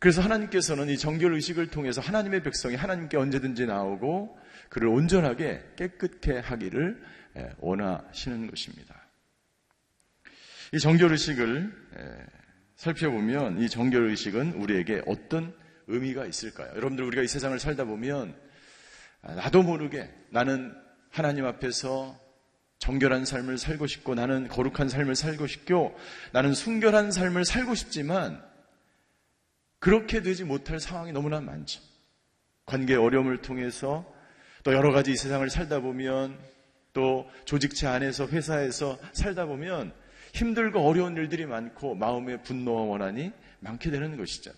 그래서 0.00 0.20
하나님께서는 0.22 0.88
이 0.88 0.96
정결 0.98 1.34
의식을 1.34 1.68
통해서 1.68 2.00
하나님의 2.00 2.42
백성이 2.42 2.76
하나님께 2.76 3.16
언제든지 3.16 3.66
나오고 3.66 4.38
그를 4.68 4.88
온전하게 4.88 5.72
깨끗게 5.76 6.38
하기를 6.38 7.02
예, 7.02 7.17
원하시는 7.58 8.50
것입니다. 8.50 8.94
이 10.72 10.78
정결의식을 10.78 11.88
예, 11.98 12.26
살펴보면 12.76 13.60
이 13.60 13.68
정결의식은 13.68 14.52
우리에게 14.52 15.02
어떤 15.06 15.54
의미가 15.86 16.26
있을까요? 16.26 16.68
여러분들 16.76 17.04
우리가 17.04 17.22
이 17.22 17.28
세상을 17.28 17.58
살다 17.58 17.84
보면 17.84 18.36
아, 19.22 19.34
나도 19.34 19.62
모르게 19.62 20.10
나는 20.30 20.74
하나님 21.10 21.46
앞에서 21.46 22.18
정결한 22.78 23.24
삶을 23.24 23.58
살고 23.58 23.86
싶고 23.86 24.14
나는 24.14 24.46
거룩한 24.46 24.88
삶을 24.88 25.16
살고 25.16 25.46
싶고 25.46 25.98
나는 26.32 26.54
순결한 26.54 27.10
삶을 27.10 27.44
살고 27.44 27.74
싶지만 27.74 28.42
그렇게 29.78 30.22
되지 30.22 30.44
못할 30.44 30.80
상황이 30.80 31.12
너무나 31.12 31.40
많죠. 31.40 31.80
관계 32.66 32.94
어려움을 32.94 33.38
통해서 33.38 34.04
또 34.62 34.74
여러 34.74 34.92
가지 34.92 35.12
이 35.12 35.16
세상을 35.16 35.48
살다 35.48 35.80
보면 35.80 36.38
또 36.92 37.28
조직체 37.44 37.86
안에서 37.86 38.26
회사에서 38.26 38.98
살다 39.12 39.46
보면 39.46 39.92
힘들고 40.32 40.80
어려운 40.80 41.16
일들이 41.16 41.46
많고 41.46 41.94
마음의 41.94 42.42
분노와 42.42 42.82
원한이 42.82 43.32
많게 43.60 43.90
되는 43.90 44.16
것이죠. 44.16 44.52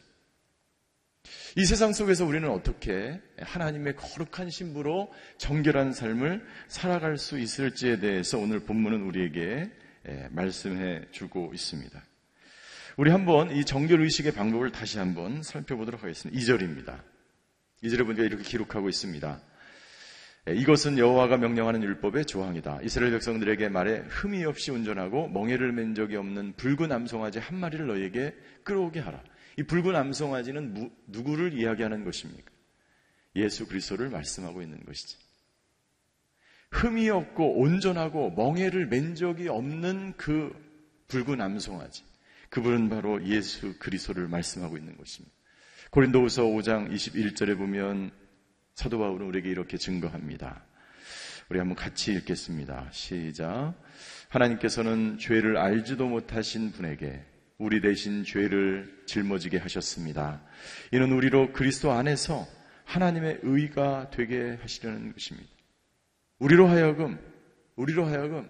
이 1.56 1.64
세상 1.64 1.92
속에서 1.92 2.24
우리는 2.24 2.48
어떻게 2.48 3.20
하나님의 3.38 3.96
거룩한 3.96 4.50
신부로 4.50 5.12
정결한 5.38 5.92
삶을 5.92 6.46
살아갈 6.68 7.18
수 7.18 7.38
있을지에 7.38 7.98
대해서 7.98 8.38
오늘 8.38 8.60
본문은 8.60 9.02
우리에게 9.02 9.70
예, 10.08 10.28
말씀해 10.30 11.10
주고 11.10 11.52
있습니다. 11.52 12.02
우리 12.96 13.10
한번 13.10 13.50
이 13.54 13.64
정결 13.64 14.00
의식의 14.02 14.32
방법을 14.32 14.72
다시 14.72 14.98
한번 14.98 15.42
살펴보도록 15.42 16.02
하겠습니다. 16.02 16.40
2절입니다. 16.40 17.02
2절에 17.82 18.04
보니까 18.04 18.24
이렇게 18.24 18.42
기록하고 18.42 18.88
있습니다. 18.88 19.40
예, 20.48 20.54
이것은 20.54 20.96
여호와가 20.96 21.36
명령하는 21.36 21.82
율법의 21.82 22.24
조항이다. 22.26 22.80
이스라엘 22.82 23.12
백성들에게 23.12 23.68
말해 23.68 24.02
흠이 24.08 24.44
없이 24.44 24.70
운전하고 24.70 25.28
멍해를 25.28 25.72
맨 25.72 25.94
적이 25.94 26.16
없는 26.16 26.54
붉은 26.56 26.90
암송아지 26.90 27.38
한 27.38 27.58
마리를 27.58 27.86
너에게 27.86 28.34
끌어오게 28.64 29.00
하라. 29.00 29.22
이 29.58 29.62
붉은 29.64 29.94
암송아지는 29.94 30.72
무, 30.72 30.90
누구를 31.06 31.52
이야기하는 31.52 32.04
것입니까? 32.04 32.50
예수 33.36 33.66
그리스도를 33.66 34.08
말씀하고 34.08 34.62
있는 34.62 34.82
것이지. 34.84 35.16
흠이 36.70 37.10
없고 37.10 37.58
온전하고 37.58 38.30
멍해를 38.30 38.86
맨 38.86 39.14
적이 39.14 39.48
없는 39.48 40.14
그 40.16 40.52
붉은 41.08 41.40
암송아지. 41.40 42.04
그분은 42.48 42.88
바로 42.88 43.24
예수 43.26 43.78
그리스도를 43.78 44.28
말씀하고 44.28 44.76
있는 44.76 44.96
것입니다. 44.96 45.34
고린도후서 45.90 46.44
5장 46.44 46.90
21절에 46.92 47.58
보면 47.58 48.12
사도 48.80 48.98
바울은 48.98 49.26
우리에게 49.26 49.50
이렇게 49.50 49.76
증거합니다. 49.76 50.64
우리 51.50 51.58
한번 51.58 51.76
같이 51.76 52.14
읽겠습니다. 52.14 52.88
시작. 52.92 53.74
하나님께서는 54.30 55.18
죄를 55.18 55.58
알지도 55.58 56.08
못하신 56.08 56.72
분에게 56.72 57.22
우리 57.58 57.82
대신 57.82 58.24
죄를 58.24 59.02
짊어지게 59.04 59.58
하셨습니다. 59.58 60.40
이는 60.92 61.12
우리로 61.12 61.52
그리스도 61.52 61.92
안에서 61.92 62.48
하나님의 62.86 63.40
의가 63.42 64.08
되게 64.08 64.56
하시려는 64.62 65.12
것입니다. 65.12 65.50
우리로 66.38 66.66
하여금, 66.66 67.20
우리로 67.76 68.06
하여금 68.06 68.48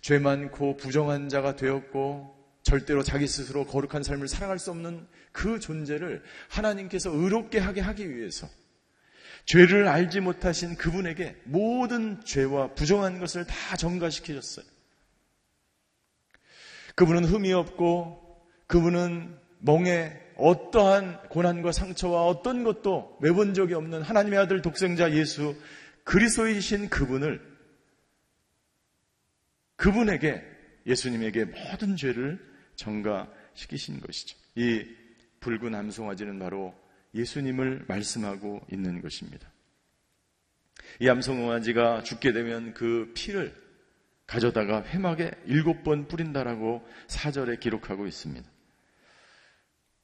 죄 0.00 0.18
많고 0.18 0.78
부정한 0.78 1.28
자가 1.28 1.56
되었고 1.56 2.58
절대로 2.62 3.02
자기 3.02 3.26
스스로 3.26 3.66
거룩한 3.66 4.02
삶을 4.02 4.28
살아갈 4.28 4.58
수 4.58 4.70
없는 4.70 5.06
그 5.30 5.60
존재를 5.60 6.22
하나님께서 6.48 7.10
의롭게 7.10 7.58
하게 7.58 7.82
하기 7.82 8.16
위해서 8.16 8.48
죄를 9.44 9.88
알지 9.88 10.20
못하신 10.20 10.76
그분에게 10.76 11.36
모든 11.44 12.22
죄와 12.24 12.74
부정한 12.74 13.18
것을 13.18 13.46
다 13.46 13.76
전가시키셨어요. 13.76 14.64
그분은 16.94 17.24
흠이 17.24 17.52
없고 17.52 18.46
그분은 18.66 19.36
멍에 19.60 20.18
어떠한 20.36 21.28
고난과 21.28 21.72
상처와 21.72 22.24
어떤 22.26 22.64
것도 22.64 23.18
매본 23.20 23.54
적이 23.54 23.74
없는 23.74 24.02
하나님의 24.02 24.38
아들 24.38 24.62
독생자 24.62 25.12
예수 25.12 25.54
그리스도이신 26.04 26.88
그분을 26.88 27.40
그분에게 29.76 30.42
예수님에게 30.86 31.46
모든 31.46 31.96
죄를 31.96 32.38
전가시키신 32.76 34.00
것이죠. 34.00 34.36
이 34.54 34.86
붉은 35.40 35.74
암송아지는 35.74 36.38
바로 36.38 36.74
예수님을 37.14 37.84
말씀하고 37.88 38.60
있는 38.72 39.00
것입니다. 39.00 39.50
이 41.00 41.08
암송아지가 41.08 42.02
죽게 42.02 42.32
되면 42.32 42.74
그 42.74 43.12
피를 43.14 43.54
가져다가 44.26 44.84
회막에 44.84 45.30
일곱 45.46 45.82
번 45.82 46.06
뿌린다라고 46.06 46.86
사절에 47.08 47.56
기록하고 47.56 48.06
있습니다. 48.06 48.48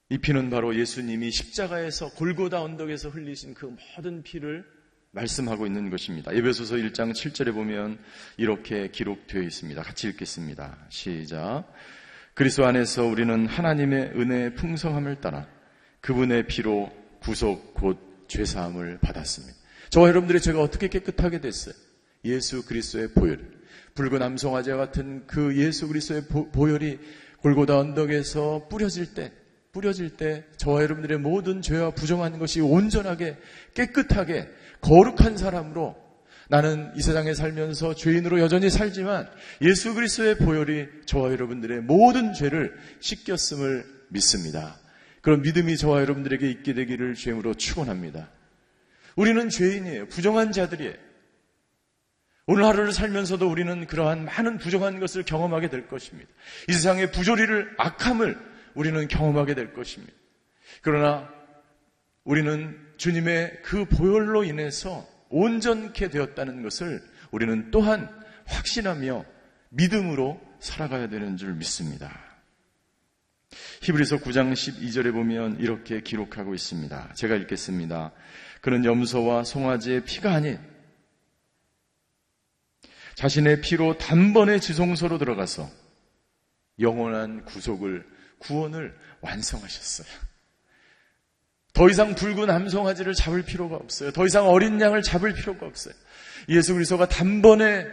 이 0.08 0.18
피는 0.18 0.50
바로 0.50 0.74
예수님이 0.76 1.30
십자가에서 1.30 2.10
골고다 2.10 2.62
언덕에서 2.62 3.08
흘리신 3.08 3.54
그 3.54 3.76
모든 3.96 4.22
피를 4.22 4.64
말씀하고 5.10 5.66
있는 5.66 5.90
것입니다. 5.90 6.34
예배소서 6.34 6.76
1장 6.76 7.12
7절에 7.12 7.52
보면 7.54 7.98
이렇게 8.36 8.88
기록되어 8.90 9.42
있습니다. 9.42 9.82
같이 9.82 10.08
읽겠습니다. 10.08 10.76
시작. 10.90 11.64
그리스도 12.34 12.66
안에서 12.66 13.04
우리는 13.04 13.46
하나님의 13.46 14.12
은혜의 14.14 14.54
풍성함을 14.56 15.20
따라 15.20 15.48
그분의 16.06 16.46
피로 16.46 16.88
구속 17.18 17.74
곧 17.74 17.98
죄사함을 18.28 18.98
받았습니다. 19.00 19.56
저와 19.90 20.08
여러분들의 20.08 20.40
죄가 20.40 20.62
어떻게 20.62 20.86
깨끗하게 20.86 21.40
됐어요? 21.40 21.74
예수 22.24 22.64
그리스도의 22.64 23.08
보혈. 23.12 23.40
붉은 23.94 24.22
암송아지 24.22 24.70
같은 24.70 25.26
그 25.26 25.56
예수 25.56 25.88
그리스도의 25.88 26.26
보혈이 26.52 27.00
골고다 27.40 27.76
언덕에서 27.76 28.68
뿌려질 28.70 29.14
때, 29.14 29.32
뿌려질 29.72 30.10
때 30.10 30.44
저와 30.58 30.82
여러분들의 30.82 31.18
모든 31.18 31.60
죄와 31.60 31.90
부정한 31.90 32.38
것이 32.38 32.60
온전하게 32.60 33.36
깨끗하게 33.74 34.48
거룩한 34.82 35.36
사람으로 35.36 35.96
나는 36.48 36.92
이 36.94 37.02
세상에 37.02 37.34
살면서 37.34 37.96
죄인으로 37.96 38.38
여전히 38.38 38.70
살지만 38.70 39.28
예수 39.60 39.92
그리스도의 39.94 40.38
보혈이 40.38 40.86
저와 41.06 41.32
여러분들의 41.32 41.80
모든 41.80 42.32
죄를 42.32 42.76
씻겼음을 43.00 43.84
믿습니다. 44.10 44.85
그런 45.26 45.42
믿음이 45.42 45.76
저와 45.76 46.02
여러분들에게 46.02 46.48
있게 46.48 46.72
되기를 46.72 47.14
주임으로 47.14 47.54
축원합니다. 47.54 48.28
우리는 49.16 49.48
죄인이에요. 49.48 50.06
부정한 50.06 50.52
자들이에요. 50.52 50.94
오늘 52.46 52.64
하루를 52.64 52.92
살면서도 52.92 53.50
우리는 53.50 53.88
그러한 53.88 54.24
많은 54.24 54.58
부정한 54.58 55.00
것을 55.00 55.24
경험하게 55.24 55.68
될 55.68 55.88
것입니다. 55.88 56.30
이 56.68 56.72
세상의 56.72 57.10
부조리를, 57.10 57.74
악함을 57.76 58.38
우리는 58.74 59.08
경험하게 59.08 59.56
될 59.56 59.72
것입니다. 59.72 60.12
그러나 60.80 61.28
우리는 62.22 62.78
주님의 62.96 63.62
그 63.64 63.84
보혈로 63.84 64.44
인해서 64.44 65.08
온전케 65.30 66.08
되었다는 66.08 66.62
것을 66.62 67.02
우리는 67.32 67.72
또한 67.72 68.08
확신하며 68.44 69.24
믿음으로 69.70 70.40
살아가야 70.60 71.08
되는 71.08 71.36
줄 71.36 71.54
믿습니다. 71.54 72.25
히브리서 73.82 74.18
9장 74.18 74.52
12절에 74.52 75.12
보면 75.12 75.58
이렇게 75.60 76.00
기록하고 76.00 76.54
있습니다. 76.54 77.12
제가 77.14 77.34
읽겠습니다. 77.36 78.12
그는 78.60 78.84
염소와 78.84 79.44
송아지의 79.44 80.04
피가 80.04 80.32
아닌 80.32 80.58
자신의 83.14 83.60
피로 83.62 83.96
단번에 83.96 84.60
지성소로 84.60 85.18
들어가서 85.18 85.70
영원한 86.78 87.44
구속을, 87.44 88.06
구원을 88.38 88.94
완성하셨어요. 89.20 90.06
더 91.72 91.88
이상 91.88 92.14
붉은 92.14 92.48
암송아지를 92.50 93.14
잡을 93.14 93.42
필요가 93.42 93.76
없어요. 93.76 94.10
더 94.10 94.26
이상 94.26 94.48
어린 94.48 94.80
양을 94.80 95.02
잡을 95.02 95.34
필요가 95.34 95.66
없어요. 95.66 95.94
예수 96.48 96.74
그리스도가 96.74 97.08
단번에 97.08 97.86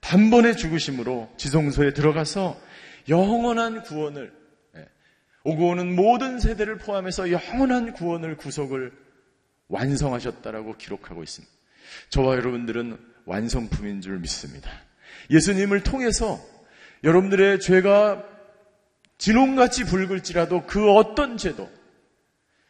단번에 0.00 0.54
죽으심으로 0.54 1.34
지성소에 1.36 1.92
들어가서 1.92 2.60
영원한 3.08 3.82
구원을 3.82 4.32
예, 4.32 4.37
오고 5.44 5.68
오는 5.68 5.94
모든 5.94 6.40
세대를 6.40 6.78
포함해서 6.78 7.30
영원한 7.30 7.92
구원을 7.92 8.36
구속을 8.36 8.92
완성하셨다라고 9.68 10.76
기록하고 10.76 11.22
있습니다. 11.22 11.54
저와 12.10 12.36
여러분들은 12.36 12.98
완성품인 13.24 14.00
줄 14.00 14.18
믿습니다. 14.18 14.70
예수님을 15.30 15.82
통해서 15.82 16.40
여러분들의 17.04 17.60
죄가 17.60 18.24
진홍같이 19.18 19.84
붉을지라도 19.84 20.66
그 20.66 20.90
어떤 20.92 21.36
죄도 21.36 21.70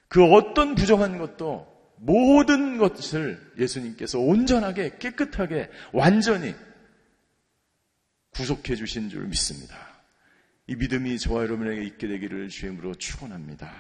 그 0.09 0.25
어떤 0.25 0.75
부정한 0.75 1.19
것도 1.19 1.67
모든 1.97 2.79
것을 2.79 3.41
예수님께서 3.59 4.19
온전하게 4.19 4.99
깨끗하게 4.99 5.69
완전히 5.93 6.55
구속해 8.31 8.77
주신 8.77 9.11
줄 9.11 9.27
믿습니다. 9.27 9.88
이 10.69 10.77
믿음이 10.77 11.19
저와 11.19 11.45
여러분에게 11.45 11.83
있게 11.83 12.07
되기를 12.07 12.51
주임으로 12.51 12.95
축원합니다. 12.95 13.73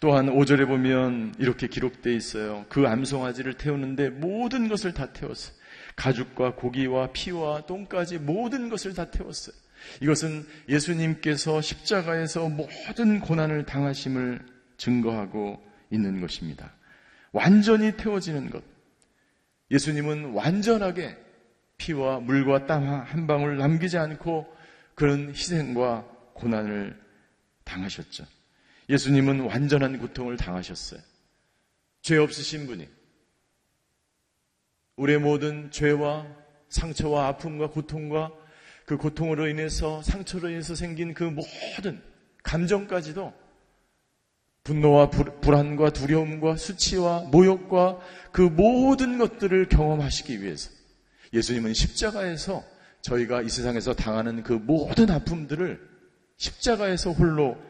또한 0.00 0.26
5절에 0.26 0.66
보면 0.66 1.36
이렇게 1.38 1.68
기록되어 1.68 2.12
있어요. 2.12 2.66
그 2.68 2.88
암송아지를 2.88 3.54
태우는데 3.54 4.10
모든 4.10 4.68
것을 4.68 4.92
다 4.92 5.12
태웠어요. 5.12 5.56
가죽과 5.94 6.56
고기와 6.56 7.12
피와 7.12 7.66
똥까지 7.66 8.18
모든 8.18 8.68
것을 8.68 8.94
다 8.94 9.10
태웠어요. 9.12 9.54
이것은 10.00 10.44
예수님께서 10.68 11.60
십자가에서 11.60 12.48
모든 12.48 13.20
고난을 13.20 13.64
당하심을 13.64 14.44
증거하고 14.76 15.62
있는 15.90 16.20
것입니다. 16.20 16.72
완전히 17.30 17.96
태워지는 17.96 18.50
것. 18.50 18.64
예수님은 19.70 20.32
완전하게 20.32 21.16
피와 21.82 22.20
물과 22.20 22.66
땀 22.66 22.82
한 22.82 23.26
방울 23.26 23.56
남기지 23.56 23.98
않고 23.98 24.46
그런 24.94 25.30
희생과 25.30 26.06
고난을 26.34 27.00
당하셨죠. 27.64 28.24
예수님은 28.88 29.40
완전한 29.40 29.98
고통을 29.98 30.36
당하셨어요. 30.36 31.00
죄 32.02 32.16
없으신 32.18 32.66
분이 32.66 32.88
우리의 34.96 35.18
모든 35.18 35.70
죄와 35.72 36.26
상처와 36.68 37.26
아픔과 37.28 37.70
고통과 37.70 38.32
그 38.86 38.96
고통으로 38.96 39.48
인해서 39.48 40.02
상처로 40.02 40.50
인해서 40.50 40.74
생긴 40.74 41.14
그 41.14 41.24
모든 41.24 42.00
감정까지도 42.44 43.32
분노와 44.64 45.10
불안과 45.10 45.90
두려움과 45.90 46.56
수치와 46.56 47.22
모욕과 47.32 47.98
그 48.30 48.42
모든 48.42 49.18
것들을 49.18 49.68
경험하시기 49.68 50.42
위해서 50.42 50.81
예수님은 51.32 51.74
십자가에서 51.74 52.64
저희가 53.00 53.42
이 53.42 53.48
세상에서 53.48 53.94
당하는 53.94 54.42
그 54.42 54.52
모든 54.52 55.10
아픔들을 55.10 55.80
십자가에서 56.36 57.12
홀로 57.12 57.60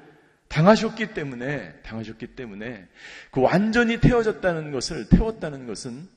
당하셨기 0.48 1.14
때문에 1.14 1.80
당하셨기 1.82 2.34
때문에 2.34 2.88
그 3.30 3.40
완전히 3.40 3.98
태워졌다는 4.00 4.72
것을 4.72 5.08
태웠다는 5.08 5.66
것은 5.66 6.08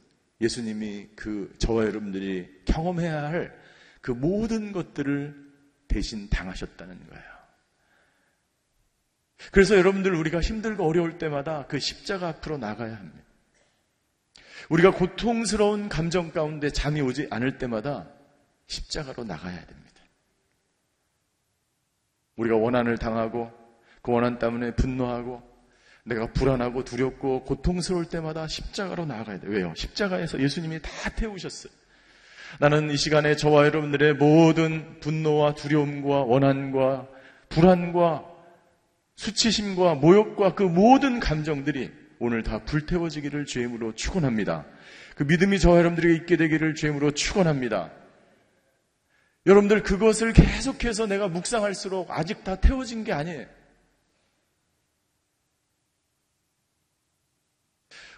예수님이 0.42 1.10
그 1.16 1.54
저와 1.60 1.86
여러분들이 1.86 2.50
경험해야 2.66 3.24
할 3.30 3.66
그 4.06 4.12
모든 4.12 4.72
것들을 4.72 5.34
대신 5.88 6.30
당하셨다는 6.30 7.08
거예요. 7.08 7.24
그래서 9.52 9.76
여러분들 9.76 10.14
우리가 10.14 10.42
힘들고 10.42 10.88
어려울 10.88 11.18
때마다 11.18 11.66
그 11.66 11.80
십자가 11.80 12.28
앞으로 12.28 12.60
나가야 12.60 12.98
합니다. 12.98 13.25
우리가 14.70 14.92
고통스러운 14.92 15.90
감정 15.90 16.32
가운데 16.32 16.70
잠이 16.70 17.02
오지 17.02 17.28
않을 17.30 17.58
때마다 17.58 18.08
십자가로 18.68 19.24
나가야 19.24 19.66
됩니다. 19.66 20.02
우리가 22.38 22.58
원한을 22.58 22.98
당하고 22.98 23.52
그 24.02 24.12
원한 24.12 24.40
때문에 24.40 24.76
분노하고 24.76 25.42
내가 26.04 26.28
불안하고 26.32 26.84
두렵고 26.84 27.44
고통스러울 27.44 28.06
때마다 28.06 28.48
십자가로 28.48 29.06
나가야 29.06 29.40
돼요. 29.40 29.52
왜요? 29.52 29.74
십자가에서 29.76 30.40
예수님이 30.40 30.80
다 30.82 31.10
태우셨어요. 31.16 31.74
나는 32.60 32.92
이 32.92 32.98
시간에 32.98 33.36
저와 33.36 33.66
여러분들의 33.66 34.14
모든 34.14 35.00
분노와 35.00 35.56
두려움과 35.56 36.24
원한과 36.24 37.08
불안과 37.50 38.24
수치심과 39.16 39.96
모욕과 39.96 40.56
그 40.56 40.64
모든 40.64 41.20
감정들이 41.20 41.92
오늘 42.20 42.44
다 42.44 42.60
불태워지기를 42.60 43.46
주임으로 43.46 43.96
축원합니다. 43.96 44.66
그 45.16 45.24
믿음이 45.24 45.60
저와 45.60 45.80
여러분들에게 45.80 46.16
있게 46.16 46.38
되기를 46.38 46.76
주임으로 46.76 47.12
축원합니다. 47.12 47.92
여러분들 49.46 49.84
그것을 49.84 50.34
계속해서 50.34 51.06
내가 51.06 51.28
묵상할수록 51.28 52.10
아직 52.12 52.44
다 52.44 52.56
태워진 52.56 53.04
게 53.04 53.14
아니에요. 53.14 53.46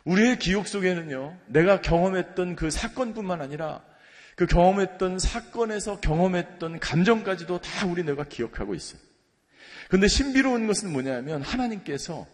우리의 0.06 0.40
기억 0.40 0.68
속에는요, 0.68 1.38
내가 1.48 1.82
경험했던 1.82 2.56
그 2.56 2.70
사건뿐만 2.70 3.42
아니라 3.42 3.84
그 4.38 4.46
경험했던 4.46 5.20
사건에서 5.20 6.00
경험했던 6.00 6.80
감정까지도 6.80 7.60
다 7.60 7.88
우리 7.88 8.04
내가 8.04 8.24
기억하고 8.24 8.74
있어요. 8.74 9.02
근데 9.90 10.08
신비로운 10.08 10.68
것은 10.68 10.94
뭐냐면 10.94 11.42
하나님께서 11.42 12.26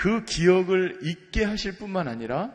그 0.00 0.24
기억을 0.24 1.00
잊게 1.02 1.44
하실 1.44 1.72
뿐만 1.72 2.08
아니라 2.08 2.54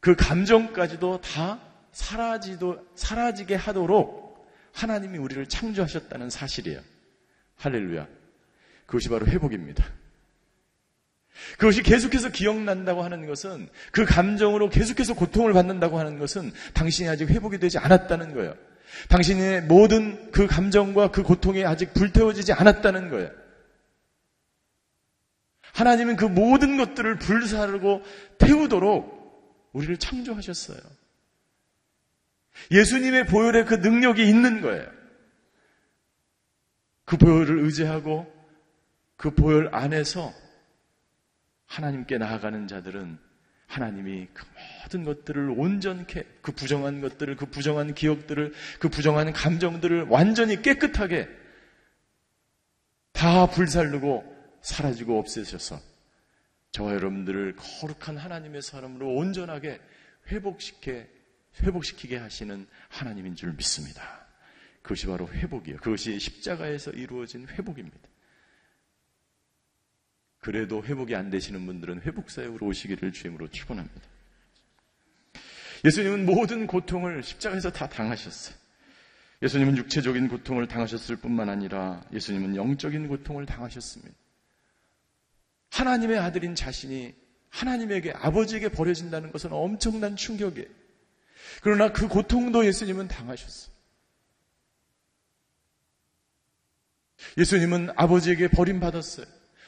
그 0.00 0.16
감정까지도 0.16 1.20
다 1.20 1.60
사라지도, 1.92 2.82
사라지게 2.94 3.54
하도록 3.54 4.48
하나님이 4.72 5.18
우리를 5.18 5.46
창조하셨다는 5.46 6.30
사실이에요. 6.30 6.80
할렐루야. 7.56 8.08
그것이 8.86 9.10
바로 9.10 9.26
회복입니다. 9.26 9.84
그것이 11.58 11.82
계속해서 11.82 12.30
기억난다고 12.30 13.02
하는 13.02 13.26
것은 13.26 13.68
그 13.92 14.06
감정으로 14.06 14.70
계속해서 14.70 15.12
고통을 15.12 15.52
받는다고 15.52 15.98
하는 15.98 16.18
것은 16.18 16.50
당신이 16.72 17.10
아직 17.10 17.28
회복이 17.28 17.58
되지 17.58 17.76
않았다는 17.76 18.32
거예요. 18.32 18.56
당신의 19.10 19.64
모든 19.64 20.32
그 20.32 20.46
감정과 20.46 21.10
그 21.10 21.22
고통이 21.24 21.66
아직 21.66 21.92
불태워지지 21.92 22.54
않았다는 22.54 23.10
거예요. 23.10 23.43
하나님은 25.74 26.16
그 26.16 26.24
모든 26.24 26.76
것들을 26.76 27.18
불사르고 27.18 28.02
태우도록 28.38 29.70
우리를 29.72 29.96
창조하셨어요. 29.98 30.78
예수님의 32.70 33.26
보혈에 33.26 33.64
그 33.64 33.74
능력이 33.74 34.26
있는 34.26 34.60
거예요. 34.60 34.86
그 37.04 37.16
보혈을 37.16 37.58
의지하고 37.64 38.32
그 39.16 39.34
보혈 39.34 39.70
안에서 39.72 40.32
하나님께 41.66 42.18
나아가는 42.18 42.68
자들은 42.68 43.18
하나님이 43.66 44.28
그 44.32 44.44
모든 44.82 45.04
것들을 45.04 45.54
온전케, 45.58 46.24
그 46.40 46.52
부정한 46.52 47.00
것들을, 47.00 47.34
그 47.34 47.46
부정한 47.46 47.94
기억들을, 47.94 48.52
그 48.78 48.88
부정한 48.88 49.32
감정들을 49.32 50.02
완전히 50.04 50.62
깨끗하게 50.62 51.28
다 53.12 53.46
불살르고 53.46 54.33
사라지고 54.64 55.18
없애셔서 55.18 55.78
저와 56.72 56.94
여러분들을 56.94 57.54
거룩한 57.56 58.16
하나님의 58.16 58.62
사람으로 58.62 59.14
온전하게 59.14 59.78
회복시켜, 60.28 61.04
회복시키게 61.60 62.16
하시는 62.16 62.66
하나님인 62.88 63.36
줄 63.36 63.52
믿습니다. 63.52 64.26
그것이 64.82 65.06
바로 65.06 65.28
회복이에요. 65.28 65.78
그것이 65.78 66.18
십자가에서 66.18 66.92
이루어진 66.92 67.46
회복입니다. 67.46 68.08
그래도 70.40 70.82
회복이 70.82 71.14
안 71.14 71.30
되시는 71.30 71.64
분들은 71.66 72.00
회복사역으로 72.02 72.66
오시기를 72.66 73.12
주임으로 73.12 73.48
축원합니다. 73.48 74.00
예수님은 75.84 76.24
모든 76.24 76.66
고통을 76.66 77.22
십자가에서 77.22 77.70
다 77.70 77.88
당하셨어요. 77.88 78.56
예수님은 79.42 79.76
육체적인 79.76 80.28
고통을 80.28 80.66
당하셨을 80.66 81.16
뿐만 81.16 81.50
아니라 81.50 82.02
예수님은 82.14 82.56
영적인 82.56 83.08
고통을 83.08 83.44
당하셨습니다. 83.44 84.23
하나님의 85.74 86.18
아들인 86.18 86.54
자신이 86.54 87.14
하나님에게 87.50 88.12
아버지에게 88.12 88.68
버려진다는 88.68 89.32
것은 89.32 89.52
엄청난 89.52 90.16
충격이에요. 90.16 90.68
그러나 91.62 91.92
그 91.92 92.08
고통도 92.08 92.64
예수님은 92.66 93.08
당하셨어요. 93.08 93.74
예수님은 97.38 97.90
아버지에게 97.96 98.48
버림받았어요. 98.48 99.26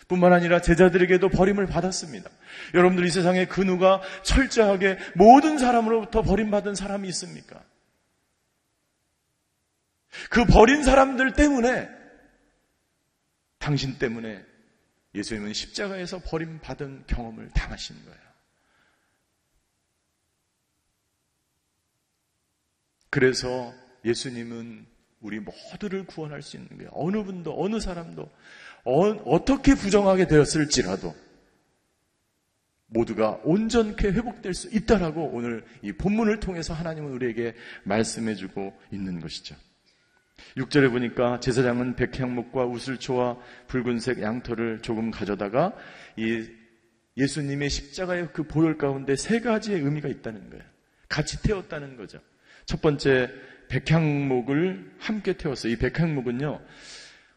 뿐만 0.09 0.33
아니라 0.33 0.61
제자들에게도 0.61 1.29
버림을 1.31 1.67
받았습니다. 1.67 2.31
여러분들 2.75 3.05
이 3.07 3.11
세상에 3.11 3.47
그 3.47 3.61
누가 3.61 4.01
철저하게 4.23 4.99
모든 5.17 5.59
사람으로부터 5.59 6.23
버림받은 6.23 6.77
사람이 6.77 7.09
있습니까? 7.09 7.65
그 10.31 10.45
버린 10.45 10.85
사람들 10.85 11.33
때문에 11.33 11.89
당신 13.59 13.99
때문에 13.99 14.45
예수님은 15.17 15.55
십자가에서 15.55 16.21
버림받은 16.21 17.05
경험을 17.07 17.49
당하신 17.55 17.97
거예요. 18.05 18.27
그래서 23.09 23.73
예수님은 24.05 24.87
우리 25.21 25.41
모두를 25.41 26.05
구원할 26.05 26.43
수 26.43 26.57
있는 26.57 26.77
거예요. 26.77 26.91
어느 26.93 27.25
분도, 27.25 27.59
어느 27.61 27.81
사람도 27.81 28.31
어, 28.85 29.45
떻게 29.45 29.75
부정하게 29.75 30.27
되었을지라도 30.27 31.17
모두가 32.89 33.41
온전케 33.43 34.09
회복될 34.09 34.55
수 34.55 34.69
있다라고 34.69 35.31
오늘 35.33 35.65
이 35.83 35.93
본문을 35.93 36.41
통해서 36.41 36.75
하나님은 36.75 37.11
우리에게 37.13 37.55
말씀해주고 37.85 38.79
있는 38.93 39.21
것이죠. 39.21 39.57
6절에 40.57 40.91
보니까 40.91 41.41
제사장은 41.41 41.97
백향목과 41.97 42.67
우슬초와 42.67 43.39
붉은색 43.69 44.23
양털을 44.23 44.81
조금 44.83 45.11
가져다가 45.11 45.75
이 46.17 46.47
예수님의 47.17 47.71
십자가의 47.71 48.29
그 48.33 48.43
보혈 48.43 48.79
가운데 48.79 49.17
세 49.17 49.41
가지의 49.41 49.81
의미가 49.81 50.09
있다는 50.09 50.51
거예요. 50.51 50.65
같이 51.09 51.43
태웠다는 51.43 51.97
거죠. 51.97 52.21
첫 52.67 52.83
번째 52.83 53.31
백향목을 53.69 54.93
함께 54.99 55.35
태웠어요. 55.35 55.73
이 55.73 55.77
백향목은요. 55.77 56.61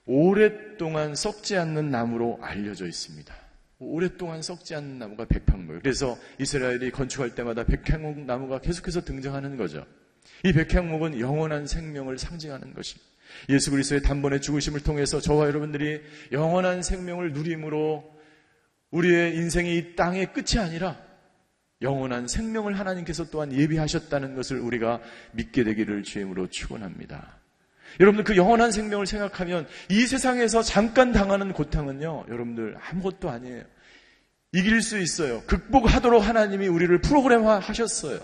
오랫동안 0.06 1.16
썩지 1.16 1.56
않는 1.58 1.92
나무로 1.92 2.40
알려져 2.42 2.88
있습니다. 2.88 3.34
오랫동안 3.80 4.42
썩지 4.42 4.76
않는 4.76 5.00
나무가 5.00 5.26
백향목이에요. 5.26 5.82
그래서 5.82 6.18
이스라엘이 6.40 6.92
건축할 6.92 7.36
때마다 7.36 7.64
백향목 7.64 8.20
나무가 8.26 8.60
계속해서 8.60 9.02
등장하는 9.02 9.56
거죠. 9.56 9.86
이 10.44 10.54
백향목은 10.54 11.20
영원한 11.20 11.68
생명을 11.68 12.18
상징하는 12.18 12.74
것입니다. 12.74 13.10
예수 13.50 13.72
그리스도의 13.72 14.02
단번에 14.02 14.40
죽으심을 14.40 14.82
통해서 14.82 15.20
저와 15.22 15.48
여러분들이 15.48 16.02
영원한 16.32 16.82
생명을 16.82 17.34
누림으로 17.34 18.04
우리의 18.92 19.36
인생이 19.36 19.78
이 19.78 19.96
땅의 19.96 20.34
끝이 20.34 20.60
아니라 20.60 20.98
영원한 21.82 22.28
생명을 22.28 22.78
하나님께서 22.78 23.30
또한 23.30 23.54
예비하셨다는 23.54 24.36
것을 24.36 24.60
우리가 24.60 25.00
믿게 25.32 25.64
되기를 25.64 26.04
주임으로 26.04 26.48
축원합니다. 26.50 27.38
여러분들 28.00 28.24
그 28.24 28.38
영원한 28.38 28.72
생명을 28.72 29.06
생각하면 29.06 29.68
이 29.90 30.06
세상에서 30.06 30.62
잠깐 30.62 31.12
당하는 31.12 31.54
고통은요, 31.54 32.26
여러분들 32.28 32.78
아무것도 32.82 33.30
아니에요. 33.30 33.64
이길 34.52 34.82
수 34.82 34.98
있어요. 35.00 35.42
극복하도록 35.44 36.28
하나님이 36.28 36.68
우리를 36.68 37.00
프로그램화 37.02 37.60
하셨어요. 37.60 38.20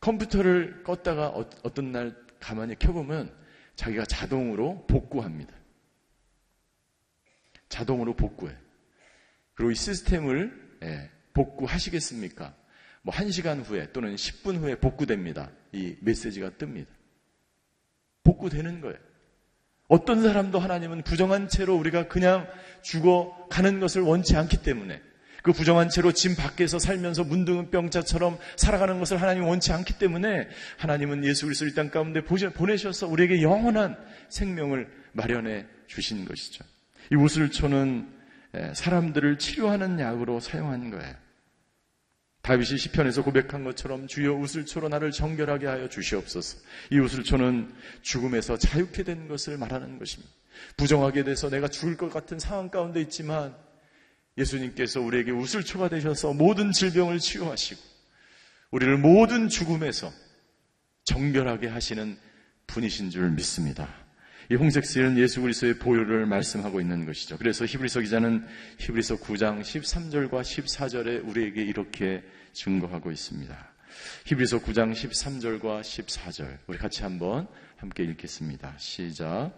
컴퓨터를 0.00 0.84
껐다가 0.84 1.34
어, 1.34 1.48
어떤 1.62 1.92
날 1.92 2.16
가만히 2.40 2.78
켜보면 2.78 3.34
자기가 3.76 4.04
자동으로 4.04 4.86
복구합니다. 4.86 5.54
자동으로 7.68 8.14
복구해. 8.14 8.54
그리고 9.54 9.70
이 9.70 9.74
시스템을 9.74 10.78
예, 10.82 11.10
복구하시겠습니까? 11.34 12.54
뭐 13.02 13.14
1시간 13.14 13.64
후에 13.64 13.92
또는 13.92 14.14
10분 14.14 14.58
후에 14.58 14.76
복구됩니다. 14.76 15.50
이 15.72 15.96
메시지가 16.00 16.50
뜹니다. 16.50 16.86
복구되는 18.24 18.80
거예요. 18.80 18.96
어떤 19.88 20.22
사람도 20.22 20.58
하나님은 20.58 21.02
부정한 21.02 21.48
채로 21.48 21.74
우리가 21.76 22.08
그냥 22.08 22.46
죽어 22.82 23.46
가는 23.48 23.80
것을 23.80 24.02
원치 24.02 24.36
않기 24.36 24.62
때문에 24.62 25.00
그 25.42 25.52
부정한 25.52 25.88
채로 25.88 26.12
짐 26.12 26.34
밖에서 26.34 26.78
살면서 26.78 27.24
문둥병자처럼 27.24 28.38
살아가는 28.56 28.98
것을 28.98 29.20
하나님 29.20 29.44
원치 29.44 29.72
않기 29.72 29.98
때문에 29.98 30.48
하나님은 30.78 31.24
예수 31.24 31.46
그리스도를 31.46 31.74
땅 31.74 31.90
가운데 31.90 32.22
보내셔서 32.22 33.06
우리에게 33.06 33.42
영원한 33.42 33.96
생명을 34.28 34.88
마련해 35.12 35.66
주신 35.86 36.24
것이죠. 36.24 36.64
이 37.12 37.16
우슬초는 37.16 38.08
사람들을 38.74 39.38
치료하는 39.38 40.00
약으로 40.00 40.40
사용한 40.40 40.90
거예요. 40.90 41.14
다윗이 42.42 42.78
시편에서 42.78 43.22
고백한 43.24 43.62
것처럼 43.64 44.06
주여 44.06 44.32
우슬초로 44.32 44.88
나를 44.88 45.10
정결하게 45.10 45.66
하여 45.66 45.88
주시옵소서. 45.88 46.58
이 46.90 46.98
우슬초는 46.98 47.70
죽음에서 48.00 48.56
자유케 48.56 49.02
된 49.02 49.28
것을 49.28 49.58
말하는 49.58 49.98
것입니다. 49.98 50.32
부정하게 50.76 51.24
돼서 51.24 51.50
내가 51.50 51.68
죽을 51.68 51.96
것 51.96 52.10
같은 52.10 52.38
상황 52.38 52.70
가운데 52.70 53.00
있지만 53.02 53.54
예수님께서 54.38 55.00
우리에게 55.00 55.32
우슬초가 55.32 55.88
되셔서 55.88 56.32
모든 56.32 56.72
질병을 56.72 57.18
치유하시고 57.18 57.80
우리를 58.70 58.98
모든 58.98 59.48
죽음에서 59.48 60.12
정결하게 61.04 61.68
하시는 61.68 62.16
분이신 62.66 63.10
줄 63.10 63.30
믿습니다. 63.30 63.88
이 64.50 64.54
홍색 64.54 64.84
실은 64.86 65.18
예수 65.18 65.42
그리스도의 65.42 65.78
보혈을 65.78 66.26
말씀하고 66.26 66.80
있는 66.80 67.04
것이죠. 67.04 67.36
그래서 67.36 67.66
히브리서 67.66 68.00
기자는 68.00 68.46
히브리서 68.78 69.16
9장 69.16 69.60
13절과 69.60 70.40
14절에 70.40 71.26
우리에게 71.28 71.62
이렇게 71.62 72.22
증거하고 72.52 73.10
있습니다. 73.10 73.72
히브리서 74.24 74.60
9장 74.60 74.92
13절과 74.92 75.80
14절 75.80 76.58
우리 76.66 76.78
같이 76.78 77.02
한번 77.02 77.46
함께 77.76 78.04
읽겠습니다. 78.04 78.74
시작. 78.78 79.52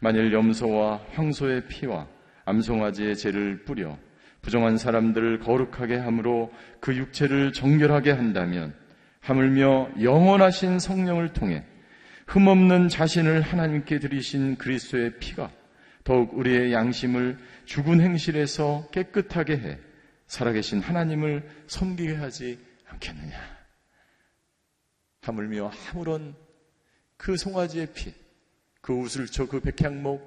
만일 0.00 0.32
염소와 0.32 1.06
황소의 1.12 1.68
피와 1.68 2.06
암송아지의 2.44 3.16
죄를 3.16 3.64
뿌려 3.64 3.98
부정한 4.46 4.78
사람들을 4.78 5.40
거룩하게 5.40 5.96
함으로 5.96 6.52
그 6.78 6.94
육체를 6.94 7.52
정결하게 7.52 8.12
한다면 8.12 8.76
하물며 9.18 9.88
영원하신 10.00 10.78
성령을 10.78 11.32
통해 11.32 11.64
흠없는 12.28 12.88
자신을 12.88 13.40
하나님께 13.40 13.98
드리신 13.98 14.54
그리스도의 14.54 15.18
피가 15.18 15.50
더욱 16.04 16.32
우리의 16.38 16.72
양심을 16.72 17.38
죽은 17.64 18.00
행실에서 18.00 18.86
깨끗하게 18.92 19.56
해 19.56 19.78
살아계신 20.28 20.78
하나님을 20.78 21.42
섬기게 21.66 22.14
하지 22.14 22.60
않겠느냐. 22.86 23.36
하물며 25.22 25.72
아무런 25.90 26.36
그 27.16 27.36
송아지의 27.36 27.88
피, 27.94 28.14
그 28.80 28.92
우슬초, 28.92 29.48
그 29.48 29.58
백향목, 29.58 30.22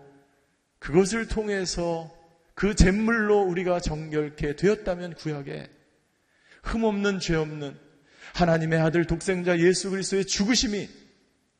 그것을 0.80 1.30
통해서 1.30 2.19
그 2.60 2.76
잿물로 2.76 3.44
우리가 3.44 3.80
정결케 3.80 4.58
되었다면 4.58 5.14
구약에 5.14 5.70
흠없는 6.64 7.22
죄 7.22 7.36
없는 7.36 7.74
하나님의 8.34 8.82
아들 8.82 9.06
독생자 9.06 9.58
예수 9.60 9.90
그리스도의 9.90 10.26
죽으심이 10.26 10.90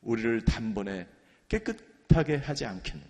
우리를 0.02 0.44
단번에 0.44 1.06
깨끗하게 1.48 2.36
하지 2.36 2.66
않겠는 2.66 3.02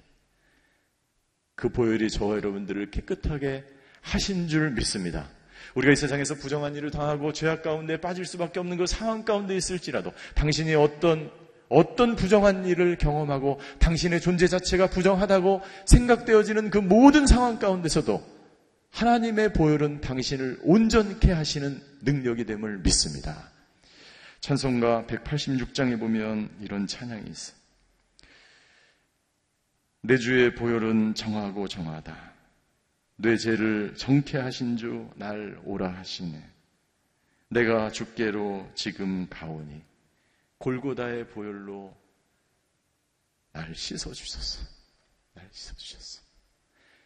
그 1.56 1.70
보혈이 1.70 2.10
저와 2.10 2.36
여러분들을 2.36 2.92
깨끗하게 2.92 3.64
하신 4.02 4.46
줄 4.46 4.70
믿습니다. 4.70 5.28
우리가 5.74 5.92
이 5.92 5.96
세상에서 5.96 6.36
부정한 6.36 6.76
일을 6.76 6.92
당하고 6.92 7.32
죄악 7.32 7.64
가운데 7.64 8.00
빠질 8.00 8.24
수밖에 8.24 8.60
없는 8.60 8.76
그 8.76 8.86
상황 8.86 9.24
가운데 9.24 9.56
있을지라도 9.56 10.12
당신이 10.36 10.76
어떤 10.76 11.32
어떤 11.70 12.16
부정한 12.16 12.66
일을 12.66 12.98
경험하고 12.98 13.58
당신의 13.78 14.20
존재 14.20 14.46
자체가 14.48 14.90
부정하다고 14.90 15.62
생각되어지는 15.86 16.68
그 16.70 16.78
모든 16.78 17.26
상황 17.26 17.58
가운데서도 17.58 18.22
하나님의 18.90 19.52
보혈은 19.52 20.00
당신을 20.00 20.58
온전케 20.64 21.30
하시는 21.32 21.80
능력이 22.02 22.44
됨을 22.44 22.78
믿습니다. 22.78 23.50
찬송가 24.40 25.04
186장에 25.06 25.98
보면 25.98 26.50
이런 26.60 26.86
찬양이 26.86 27.30
있어. 27.30 27.52
내 30.02 30.16
주의 30.16 30.54
보혈은 30.54 31.14
정하고 31.14 31.68
정하다. 31.68 32.30
내 33.16 33.36
죄를 33.36 33.94
정케 33.96 34.38
하신 34.38 34.76
주 34.76 35.10
날 35.16 35.60
오라 35.64 35.88
하시네. 35.92 36.42
내가 37.50 37.90
주께로 37.90 38.68
지금 38.74 39.26
가오니 39.28 39.82
골고다의 40.60 41.28
보혈로 41.28 41.96
날 43.52 43.74
씻어 43.74 44.12
주셨어. 44.12 44.62
날 45.34 45.48
씻어 45.50 45.74
주셨어. 45.74 46.22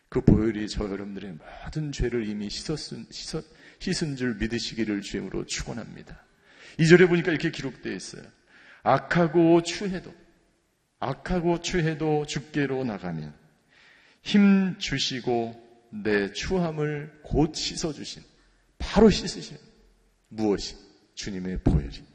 그 0.08 0.20
보혈이 0.20 0.68
저 0.68 0.84
여러분들의 0.84 1.38
모든 1.64 1.92
죄를 1.92 2.28
이미 2.28 2.50
씻었은, 2.50 3.06
씻었, 3.10 3.44
씻은 3.78 4.16
줄 4.16 4.34
믿으시기를 4.36 5.00
주임으로 5.00 5.46
축원합니다. 5.46 6.20
2절에 6.78 7.08
보니까 7.08 7.30
이렇게 7.30 7.50
기록되어 7.50 7.92
있어요. 7.92 8.24
악하고 8.82 9.62
추해도 9.62 10.12
악하고 10.98 11.60
추해도 11.60 12.26
죽게로 12.26 12.84
나가면 12.84 13.34
힘 14.22 14.78
주시고 14.78 15.88
내 16.02 16.32
추함을 16.32 17.20
곧 17.22 17.54
씻어 17.54 17.92
주신 17.92 18.22
바로 18.78 19.10
씻으신 19.10 19.56
무엇이 20.28 20.76
주님의 21.14 21.62
보혈이 21.62 22.13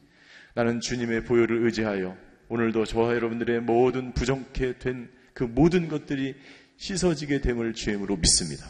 나는 0.60 0.82
주님의 0.82 1.24
보혈을 1.24 1.64
의지하여 1.64 2.18
오늘도 2.50 2.84
저와 2.84 3.16
여러분들의 3.16 3.62
모든 3.62 4.14
부정케 4.14 4.80
된 4.80 5.10
그 5.40 5.46
모든 5.46 5.88
것들이 5.88 6.36
씻어지게 6.76 7.40
됨을 7.40 7.74
주임으로 7.74 8.18
믿습니다. 8.18 8.68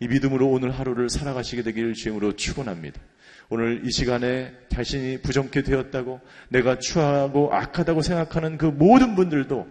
이 0.00 0.08
믿음으로 0.08 0.50
오늘 0.50 0.70
하루를 0.70 1.08
살아가시게 1.08 1.62
되기를 1.62 1.94
주임으로 1.94 2.36
축원합니다. 2.36 3.00
오늘 3.48 3.86
이 3.86 3.90
시간에 3.90 4.54
자신이 4.68 5.22
부정케 5.22 5.62
되었다고 5.62 6.20
내가 6.50 6.78
추하고 6.78 7.54
악하다고 7.54 8.02
생각하는 8.02 8.58
그 8.58 8.66
모든 8.66 9.14
분들도 9.14 9.66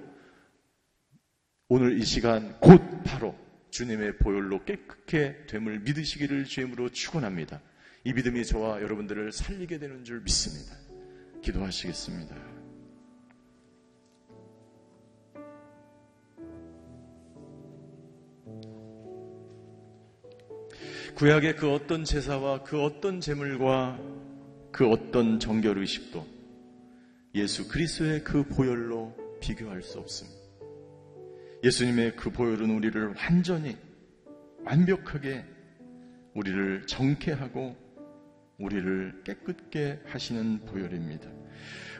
오늘 1.67 1.99
이 1.99 2.03
시간 2.03 2.59
곧 2.59 2.81
바로 3.03 3.35
주님의 3.69 4.17
보혈로 4.17 4.65
깨끗게 4.65 5.45
됨을 5.45 5.81
믿으시기를 5.81 6.45
주임으로 6.45 6.89
축원합니다. 6.89 7.61
이 8.05 8.13
믿음이 8.13 8.43
저와 8.43 8.81
여러분들을 8.81 9.31
살리게 9.31 9.77
되는 9.77 10.03
줄 10.03 10.21
믿습니다. 10.21 10.88
기도하시겠습니다. 11.41 12.35
구약의 21.15 21.57
그 21.57 21.73
어떤 21.73 22.05
제사와 22.05 22.63
그 22.63 22.81
어떤 22.81 23.19
제물과 23.19 23.99
그 24.71 24.87
어떤 24.89 25.39
정결 25.39 25.77
의식도 25.79 26.25
예수 27.35 27.67
그리스도의 27.67 28.23
그 28.23 28.43
보혈로 28.43 29.15
비교할 29.41 29.81
수 29.81 29.99
없습니다. 29.99 30.39
예수님의 31.63 32.15
그 32.15 32.29
보혈은 32.29 32.69
우리를 32.69 33.15
완전히 33.17 33.75
완벽하게 34.63 35.43
우리를 36.35 36.85
정케하고 36.87 37.75
우리를 38.59 39.21
깨끗게 39.23 40.01
하시는 40.05 40.59
보혈입니다. 40.59 41.29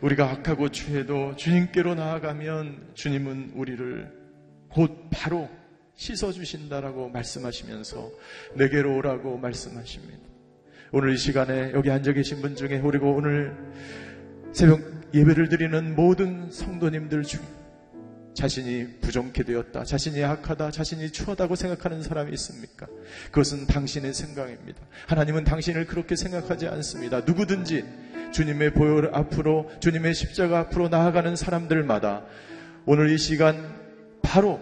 우리가 0.02 0.30
악하고 0.30 0.70
추해도 0.70 1.36
주님께로 1.36 1.96
나아가면 1.96 2.92
주님은 2.94 3.52
우리를 3.56 4.12
곧 4.70 5.10
바로 5.12 5.50
씻어주신다라고 5.96 7.10
말씀하시면서 7.10 8.12
내게로 8.56 8.96
오라고 8.98 9.38
말씀하십니다. 9.38 10.20
오늘 10.92 11.14
이 11.14 11.18
시간에 11.18 11.72
여기 11.74 11.92
앉아 11.92 12.14
계신 12.14 12.42
분 12.42 12.56
중에 12.56 12.82
그리고 12.82 13.14
오늘 13.14 13.56
새벽 14.54 14.80
예배를 15.14 15.50
드리는 15.50 15.96
모든 15.96 16.50
성도님들 16.52 17.24
중에 17.24 17.59
자신이 18.40 19.02
부정케 19.02 19.44
되었다, 19.44 19.84
자신이 19.84 20.24
악하다, 20.24 20.72
자신이 20.72 21.12
추하다고 21.12 21.56
생각하는 21.56 22.02
사람이 22.02 22.32
있습니까? 22.36 22.88
그것은 23.26 23.68
당신의 23.68 24.14
생각입니다. 24.14 24.80
하나님은 25.08 25.44
당신을 25.44 25.86
그렇게 25.88 26.16
생각하지 26.16 26.68
않습니다. 26.68 27.20
누구든지 27.20 27.84
주님의 28.32 28.76
보혈 28.76 29.12
앞으로, 29.14 29.70
주님의 29.82 30.14
십자가 30.14 30.60
앞으로 30.60 30.88
나아가는 30.88 31.36
사람들마다 31.36 32.24
오늘 32.86 33.12
이 33.12 33.18
시간 33.18 33.76
바로 34.22 34.62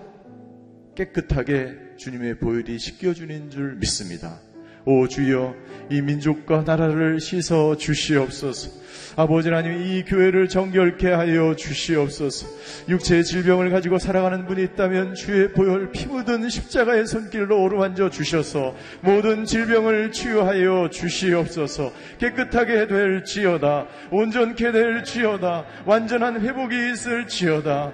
깨끗하게 0.95 1.97
주님의 1.97 2.39
보혈이 2.39 2.79
씻겨주는 2.79 3.51
줄 3.51 3.75
믿습니다. 3.75 4.39
오 4.87 5.05
주여 5.05 5.53
이 5.89 6.01
민족과 6.01 6.63
나라를 6.65 7.19
씻어 7.19 7.75
주시옵소서. 7.75 8.71
아버지 9.17 9.49
하나님 9.49 9.81
이 9.81 10.05
교회를 10.05 10.47
정결케 10.47 11.09
하여 11.09 11.55
주시옵소서. 11.57 12.47
육체의 12.87 13.25
질병을 13.25 13.69
가지고 13.69 13.99
살아가는 13.99 14.45
분이 14.45 14.63
있다면 14.63 15.13
주의 15.15 15.51
보혈 15.51 15.91
피 15.91 16.05
묻은 16.05 16.47
십자가의 16.47 17.05
손길로 17.05 17.61
오르앉아 17.63 18.11
주셔서 18.11 18.75
모든 19.01 19.43
질병을 19.43 20.13
치유하여 20.13 20.89
주시옵소서. 20.89 21.91
깨끗하게 22.19 22.87
될지어다. 22.87 23.87
온전케 24.11 24.71
될지어다. 24.71 25.65
완전한 25.85 26.39
회복이 26.39 26.93
있을지어다. 26.93 27.91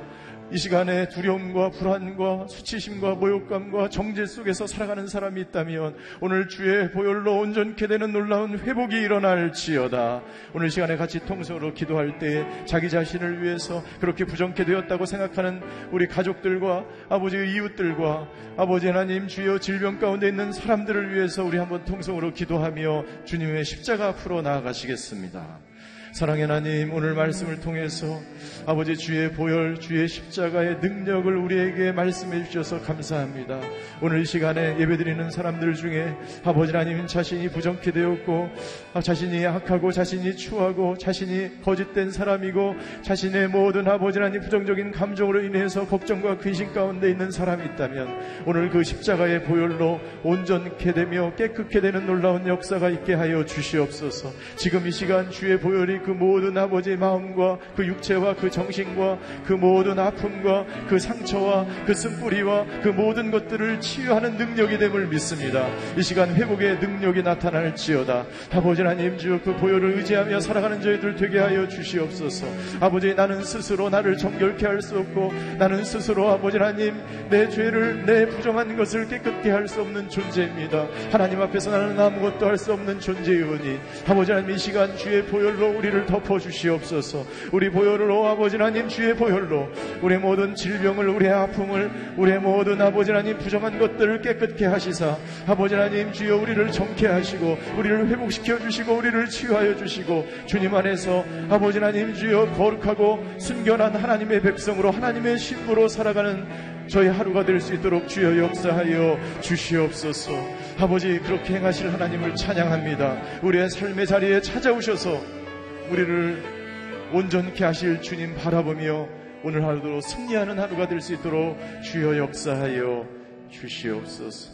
이 0.51 0.57
시간에 0.57 1.09
두려움과 1.09 1.71
불안과 1.71 2.47
수치심과 2.47 3.15
모욕감과 3.15 3.89
정죄 3.89 4.25
속에서 4.25 4.67
살아가는 4.67 5.07
사람이 5.07 5.41
있다면 5.41 5.95
오늘 6.21 6.47
주의 6.47 6.91
보혈로 6.91 7.39
온전케 7.39 7.87
되는 7.87 8.11
놀라운 8.11 8.59
회복이 8.59 8.95
일어날지어다. 8.95 10.21
오늘 10.53 10.69
시간에 10.69 10.95
같이 10.95 11.19
통성으로 11.25 11.73
기도할 11.73 12.19
때 12.19 12.45
자기 12.65 12.89
자신을 12.89 13.41
위해서 13.41 13.83
그렇게 13.99 14.25
부정케 14.25 14.65
되었다고 14.65 15.05
생각하는 15.05 15.61
우리 15.91 16.07
가족들과 16.07 16.85
아버지의 17.09 17.53
이웃들과 17.53 18.27
아버지 18.57 18.87
하나님 18.87 19.27
주여 19.27 19.57
질병 19.59 19.97
가운데 19.97 20.27
있는 20.27 20.51
사람들을 20.51 21.15
위해서 21.15 21.43
우리 21.43 21.57
한번 21.57 21.83
통성으로 21.85 22.33
기도하며 22.33 23.25
주님의 23.25 23.65
십자가 23.65 24.09
앞으로 24.09 24.41
나아가시겠습니다. 24.43 25.72
사랑의 26.13 26.43
하나님 26.43 26.93
오늘 26.93 27.15
말씀을 27.15 27.59
통해서 27.59 28.21
아버지 28.67 28.95
주의 28.95 29.31
보혈 29.31 29.79
주의 29.79 30.07
십자가의 30.07 30.77
능력을 30.79 31.35
우리에게 31.35 31.91
말씀해 31.91 32.45
주셔서 32.45 32.81
감사합니다. 32.81 33.59
오늘 33.99 34.21
이 34.21 34.25
시간에 34.25 34.79
예배드리는 34.79 35.31
사람들 35.31 35.73
중에 35.73 36.13
아버지 36.43 36.71
하나님 36.71 37.07
자신이 37.07 37.49
부정케 37.49 37.91
되었고 37.91 38.47
아, 38.93 39.01
자신이 39.01 39.43
악하고 39.43 39.91
자신이 39.91 40.35
추하고 40.37 40.95
자신이 40.99 41.63
거짓된 41.63 42.11
사람이고 42.11 42.75
자신의 43.01 43.47
모든 43.47 43.87
아버지 43.87 44.19
하나님 44.19 44.41
부정적인 44.41 44.91
감정으로 44.91 45.41
인해서 45.41 45.87
걱정과 45.87 46.37
근심 46.37 46.73
가운데 46.73 47.09
있는 47.09 47.31
사람이 47.31 47.65
있다면 47.73 48.43
오늘 48.45 48.69
그 48.69 48.83
십자가의 48.83 49.45
보혈로 49.45 49.99
온전케 50.21 50.93
되며 50.93 51.33
깨끗게 51.35 51.81
되는 51.81 52.05
놀라운 52.05 52.47
역사가 52.47 52.91
있게 52.91 53.15
하여 53.15 53.43
주시옵소서. 53.45 54.31
지금 54.57 54.85
이 54.85 54.91
시간 54.91 55.31
주의 55.31 55.59
보혈이 55.59 56.02
그 56.03 56.11
모든 56.11 56.57
아버지의 56.57 56.97
마음과 56.97 57.57
그 57.75 57.85
육체와 57.85 58.35
그 58.35 58.49
정신과 58.49 59.17
그 59.45 59.53
모든 59.53 59.97
아픔과 59.99 60.65
그 60.87 60.99
상처와 60.99 61.65
그 61.85 61.93
쓴뿌리와 61.93 62.65
그 62.83 62.89
모든 62.89 63.31
것들을 63.31 63.79
치유하는 63.79 64.37
능력이 64.37 64.77
됨을 64.77 65.07
믿습니다. 65.07 65.67
이 65.97 66.01
시간 66.01 66.33
회복의 66.35 66.79
능력이 66.79 67.23
나타날지어다. 67.23 68.25
아버지 68.51 68.81
하나님 68.81 69.17
주여 69.17 69.41
그 69.43 69.55
보혈을 69.55 69.97
의지하며 69.97 70.39
살아가는 70.39 70.81
저희들 70.81 71.15
되게 71.15 71.39
하여 71.39 71.67
주시옵소서. 71.67 72.45
아버지 72.79 73.13
나는 73.13 73.43
스스로 73.43 73.89
나를 73.89 74.17
정결케 74.17 74.65
할 74.65 74.81
수 74.83 74.97
없고 74.97 75.31
나는 75.57 75.85
스스로 75.85 76.29
아버지 76.29 76.57
하나님 76.57 76.95
내 77.29 77.47
죄를 77.49 78.05
내 78.05 78.25
부정한 78.25 78.75
것을 78.75 79.07
깨끗게 79.07 79.49
할 79.49 79.67
수 79.67 79.79
없는 79.81 80.09
존재입니다. 80.09 80.87
하나님 81.11 81.41
앞에서 81.41 81.71
나는 81.71 81.97
아무것도 81.97 82.45
할 82.45 82.57
수 82.57 82.73
없는 82.73 82.99
존재이오니 82.99 83.79
아버지 84.07 84.31
하나님 84.31 84.55
이 84.55 84.57
시간 84.57 84.95
주의 84.97 85.23
보혈로 85.23 85.77
우리를 85.77 85.92
우리를 85.93 86.05
덮어 86.07 86.39
주시옵소서. 86.39 87.25
우리 87.51 87.69
보혈로 87.69 88.25
아버지 88.27 88.57
하나님 88.57 88.87
주의 88.87 89.15
보혈로 89.15 89.69
우리 90.01 90.17
모든 90.17 90.55
질병을 90.55 91.07
우리의 91.07 91.31
아픔을 91.31 92.15
우리의 92.17 92.39
모든 92.39 92.81
아버지 92.81 93.11
하나님 93.11 93.37
부정한 93.37 93.77
것들을 93.77 94.21
깨끗게 94.21 94.65
하시사 94.65 95.17
아버지 95.47 95.75
하나님 95.75 96.11
주여 96.11 96.37
우리를 96.37 96.71
정케 96.71 97.07
하시고 97.07 97.57
우리를 97.77 98.07
회복시켜 98.09 98.59
주시고 98.59 98.93
우리를 98.93 99.27
치유하여 99.27 99.75
주시고 99.75 100.25
주님 100.47 100.73
안에서 100.73 101.23
아버지 101.49 101.77
하나님 101.77 102.13
주여 102.13 102.53
거룩하고 102.53 103.23
순결한 103.37 103.95
하나님의 103.95 104.41
백성으로 104.41 104.89
하나님의 104.91 105.37
신부로 105.37 105.87
살아가는 105.87 106.73
저희 106.87 107.07
하루가 107.07 107.45
될 107.45 107.61
수 107.61 107.73
있도록 107.75 108.09
주여 108.09 108.37
역사하여 108.39 109.17
주시옵소서. 109.39 110.31
아버지 110.79 111.17
그렇게 111.19 111.55
행하실 111.55 111.93
하나님을 111.93 112.35
찬양합니다. 112.35 113.39
우리의 113.41 113.69
삶의 113.69 114.05
자리에 114.05 114.41
찾아오셔서 114.41 115.42
우리를 115.89 117.11
온전케 117.13 117.63
하실 117.63 118.01
주님 118.01 118.35
바라보며 118.35 119.07
오늘 119.43 119.63
하루도 119.65 120.01
승리하는 120.01 120.57
하루가 120.59 120.87
될 120.87 121.01
수 121.01 121.13
있도록 121.13 121.57
주여 121.83 122.17
역사하여 122.17 123.07
주시옵소서. 123.49 124.51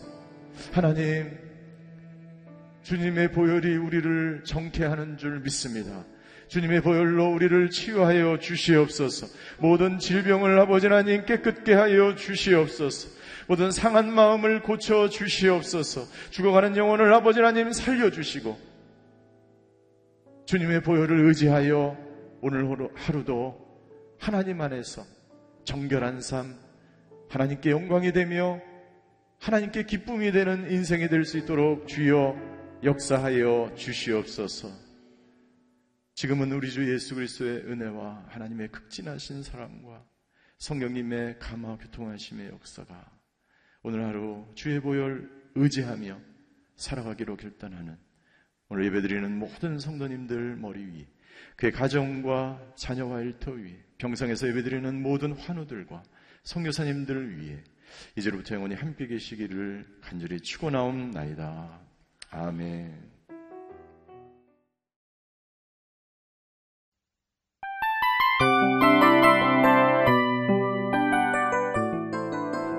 하나님, 0.73 1.37
주님의 2.83 3.31
보혈이 3.31 3.77
우리를 3.77 4.41
정케하는 4.43 5.17
줄 5.17 5.39
믿습니다. 5.41 6.05
주님의 6.47 6.81
보혈로 6.81 7.31
우리를 7.31 7.69
치유하여 7.69 8.39
주시옵소서. 8.39 9.27
모든 9.59 9.99
질병을 9.99 10.59
아버지 10.59 10.87
하나님 10.87 11.23
깨끗게 11.25 11.73
하여 11.73 12.15
주시옵소서. 12.15 13.09
모든 13.47 13.71
상한 13.71 14.11
마음을 14.11 14.61
고쳐 14.61 15.09
주시옵소서. 15.09 16.05
죽어가는 16.31 16.75
영혼을 16.75 17.13
아버지 17.13 17.39
하나님 17.39 17.71
살려 17.71 18.09
주시고 18.09 18.68
주님의 20.49 20.81
보혈을 20.81 21.27
의지하여 21.27 21.95
오늘 22.41 22.65
하루도 22.95 24.17
하나님 24.17 24.59
안에서 24.61 25.05
정결한 25.63 26.21
삶, 26.21 26.55
하나님께 27.29 27.69
영광이 27.69 28.13
되며 28.13 28.59
하나님께 29.37 29.83
기쁨이 29.83 30.31
되는 30.31 30.71
인생이 30.71 31.07
될 31.07 31.23
수 31.23 31.37
있도록 31.37 31.87
주여 31.87 32.35
역사하여 32.83 33.75
주시옵소서. 33.75 34.71
지금은 36.15 36.51
우리 36.51 36.71
주 36.71 36.91
예수 36.91 37.13
그리스도의 37.13 37.65
은혜와 37.67 38.25
하나님의 38.29 38.69
극진하신 38.69 39.43
사랑과 39.43 40.03
성령님의 40.57 41.37
감화 41.37 41.77
교통하심의 41.77 42.47
역사가 42.47 43.05
오늘 43.83 44.03
하루 44.03 44.47
주의 44.55 44.79
보혈 44.79 45.29
의지하며 45.53 46.19
살아가기로 46.75 47.37
결단하는 47.37 48.08
오늘 48.71 48.85
예배드리는 48.85 49.39
모든 49.39 49.79
성도님들 49.79 50.55
머리 50.57 50.85
위, 50.85 51.07
그의 51.55 51.71
가정과 51.71 52.61
자녀와 52.75 53.21
일터 53.21 53.51
위, 53.51 53.75
병상에서 53.97 54.47
예배드리는 54.47 55.01
모든 55.01 55.31
환우들과 55.31 56.03
성교사님들 56.43 57.39
위해 57.39 57.57
이제로부터 58.15 58.55
영원히 58.55 58.75
함께 58.75 59.07
계시기를 59.07 59.85
간절히 60.01 60.39
축원하옵나이다. 60.39 61.79
아멘. 62.29 63.09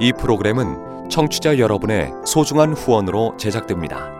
이 0.01 0.13
프로그램은 0.19 1.11
청취자 1.11 1.59
여러분의 1.59 2.11
소중한 2.25 2.73
후원으로 2.73 3.37
제작됩니다. 3.37 4.20